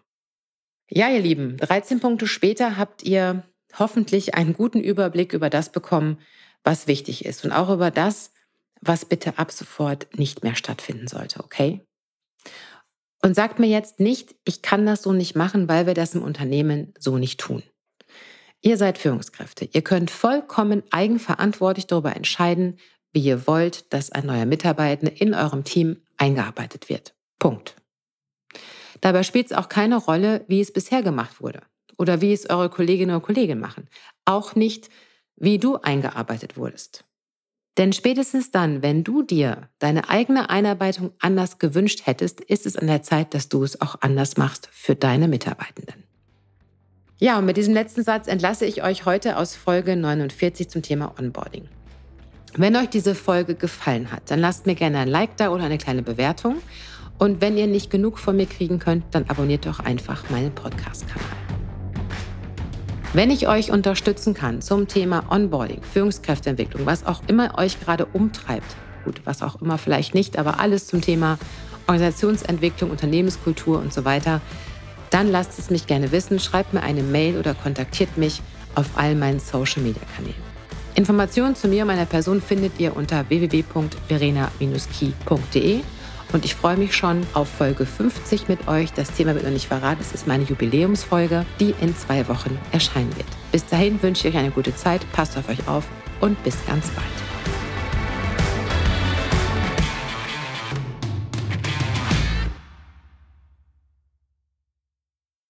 Ja, 0.89 1.09
ihr 1.09 1.21
Lieben, 1.21 1.57
13 1.57 1.99
Punkte 1.99 2.27
später 2.27 2.77
habt 2.77 3.03
ihr 3.03 3.43
hoffentlich 3.77 4.35
einen 4.35 4.53
guten 4.53 4.79
Überblick 4.79 5.33
über 5.33 5.49
das 5.49 5.71
bekommen, 5.71 6.19
was 6.63 6.87
wichtig 6.87 7.25
ist 7.25 7.43
und 7.45 7.51
auch 7.51 7.69
über 7.69 7.91
das, 7.91 8.31
was 8.81 9.05
bitte 9.05 9.37
ab 9.37 9.51
sofort 9.51 10.07
nicht 10.17 10.43
mehr 10.43 10.55
stattfinden 10.55 11.07
sollte, 11.07 11.43
okay? 11.43 11.81
Und 13.21 13.35
sagt 13.35 13.59
mir 13.59 13.67
jetzt 13.67 13.99
nicht, 13.99 14.35
ich 14.45 14.61
kann 14.61 14.85
das 14.85 15.01
so 15.01 15.11
nicht 15.11 15.35
machen, 15.35 15.67
weil 15.67 15.87
wir 15.87 15.95
das 15.95 16.13
im 16.13 16.21
Unternehmen 16.21 16.93
so 16.99 17.17
nicht 17.17 17.39
tun. 17.39 17.63
Ihr 18.61 18.77
seid 18.77 18.97
Führungskräfte. 18.97 19.69
Ihr 19.71 19.81
könnt 19.83 20.11
vollkommen 20.11 20.83
eigenverantwortlich 20.91 21.87
darüber 21.87 22.15
entscheiden, 22.15 22.77
wie 23.15 23.21
ihr 23.21 23.47
wollt, 23.47 23.91
dass 23.93 24.11
ein 24.11 24.25
neuer 24.25 24.45
Mitarbeiter 24.45 25.09
in 25.19 25.33
eurem 25.33 25.63
Team 25.63 26.01
eingearbeitet 26.17 26.89
wird. 26.89 27.15
Punkt. 27.39 27.75
Dabei 29.01 29.23
spielt 29.23 29.47
es 29.47 29.57
auch 29.57 29.69
keine 29.69 29.97
Rolle, 29.97 30.43
wie 30.47 30.61
es 30.61 30.73
bisher 30.73 31.01
gemacht 31.01 31.41
wurde 31.41 31.61
oder 31.97 32.21
wie 32.21 32.33
es 32.33 32.49
eure 32.49 32.69
Kolleginnen 32.69 33.15
und 33.15 33.23
Kollegen 33.23 33.59
machen. 33.59 33.87
Auch 34.25 34.55
nicht, 34.55 34.89
wie 35.37 35.57
du 35.57 35.77
eingearbeitet 35.77 36.57
wurdest. 36.57 37.05
Denn 37.77 37.93
spätestens 37.93 38.51
dann, 38.51 38.81
wenn 38.81 39.03
du 39.03 39.21
dir 39.21 39.69
deine 39.79 40.09
eigene 40.09 40.49
Einarbeitung 40.49 41.11
anders 41.19 41.57
gewünscht 41.57 42.05
hättest, 42.05 42.41
ist 42.41 42.65
es 42.65 42.77
an 42.77 42.87
der 42.87 43.01
Zeit, 43.01 43.33
dass 43.33 43.49
du 43.49 43.63
es 43.63 43.81
auch 43.81 43.97
anders 44.01 44.37
machst 44.37 44.69
für 44.71 44.95
deine 44.95 45.27
Mitarbeitenden. 45.27 46.03
Ja, 47.17 47.37
und 47.37 47.45
mit 47.45 47.55
diesem 47.55 47.73
letzten 47.73 48.03
Satz 48.03 48.27
entlasse 48.27 48.65
ich 48.65 48.83
euch 48.83 49.05
heute 49.05 49.37
aus 49.37 49.55
Folge 49.55 49.95
49 49.95 50.69
zum 50.69 50.81
Thema 50.81 51.15
Onboarding. 51.17 51.69
Wenn 52.57 52.77
euch 52.77 52.89
diese 52.89 53.15
Folge 53.15 53.55
gefallen 53.55 54.13
hat, 54.13 54.31
dann 54.31 54.39
lasst 54.39 54.65
mir 54.65 54.75
gerne 54.75 54.99
ein 54.99 55.09
Like 55.09 55.35
da 55.35 55.49
oder 55.49 55.65
eine 55.65 55.77
kleine 55.77 56.01
Bewertung. 56.01 56.55
Und 57.17 57.41
wenn 57.41 57.57
ihr 57.57 57.67
nicht 57.67 57.89
genug 57.89 58.17
von 58.17 58.37
mir 58.37 58.45
kriegen 58.45 58.79
könnt, 58.79 59.03
dann 59.11 59.25
abonniert 59.27 59.65
doch 59.65 59.81
einfach 59.81 60.29
meinen 60.29 60.55
Podcast-Kanal. 60.55 61.27
Wenn 63.11 63.29
ich 63.29 63.49
euch 63.49 63.71
unterstützen 63.71 64.33
kann 64.33 64.61
zum 64.61 64.87
Thema 64.87 65.25
Onboarding, 65.29 65.81
Führungskräfteentwicklung, 65.81 66.85
was 66.85 67.05
auch 67.05 67.21
immer 67.27 67.57
euch 67.57 67.79
gerade 67.81 68.05
umtreibt, 68.05 68.75
gut, 69.03 69.21
was 69.25 69.41
auch 69.41 69.61
immer 69.61 69.77
vielleicht 69.77 70.13
nicht, 70.13 70.37
aber 70.37 70.59
alles 70.59 70.87
zum 70.87 71.01
Thema 71.01 71.37
Organisationsentwicklung, 71.87 72.89
Unternehmenskultur 72.89 73.79
und 73.79 73.93
so 73.93 74.05
weiter, 74.05 74.39
dann 75.09 75.29
lasst 75.29 75.59
es 75.59 75.69
mich 75.69 75.87
gerne 75.87 76.13
wissen, 76.13 76.39
schreibt 76.39 76.73
mir 76.73 76.83
eine 76.83 77.03
Mail 77.03 77.37
oder 77.37 77.53
kontaktiert 77.53 78.17
mich 78.17 78.41
auf 78.75 78.91
all 78.95 79.15
meinen 79.15 79.39
Social-Media-Kanälen. 79.39 80.44
Informationen 80.95 81.55
zu 81.55 81.67
mir 81.67 81.83
und 81.83 81.87
meiner 81.87 82.05
Person 82.05 82.41
findet 82.41 82.79
ihr 82.79 82.95
unter 82.95 83.29
www.verena-key.de. 83.29 85.81
Und 86.33 86.43
ich 86.43 86.55
freue 86.55 86.77
mich 86.77 86.95
schon 86.95 87.21
auf 87.33 87.49
Folge 87.49 87.85
50 87.85 88.47
mit 88.47 88.67
euch. 88.67 88.91
Das 88.93 89.11
Thema 89.11 89.35
wird 89.35 89.43
noch 89.43 89.51
nicht 89.51 89.67
verraten. 89.67 90.01
Es 90.01 90.13
ist 90.13 90.25
meine 90.25 90.45
Jubiläumsfolge, 90.45 91.45
die 91.59 91.75
in 91.81 91.95
zwei 91.95 92.27
Wochen 92.27 92.57
erscheinen 92.71 93.15
wird. 93.15 93.27
Bis 93.51 93.63
dahin 93.65 94.01
wünsche 94.01 94.27
ich 94.27 94.33
euch 94.33 94.39
eine 94.39 94.49
gute 94.51 94.75
Zeit, 94.75 95.05
passt 95.11 95.37
auf 95.37 95.47
euch 95.49 95.67
auf 95.67 95.85
und 96.21 96.43
bis 96.43 96.57
ganz 96.65 96.89
bald. 96.89 97.05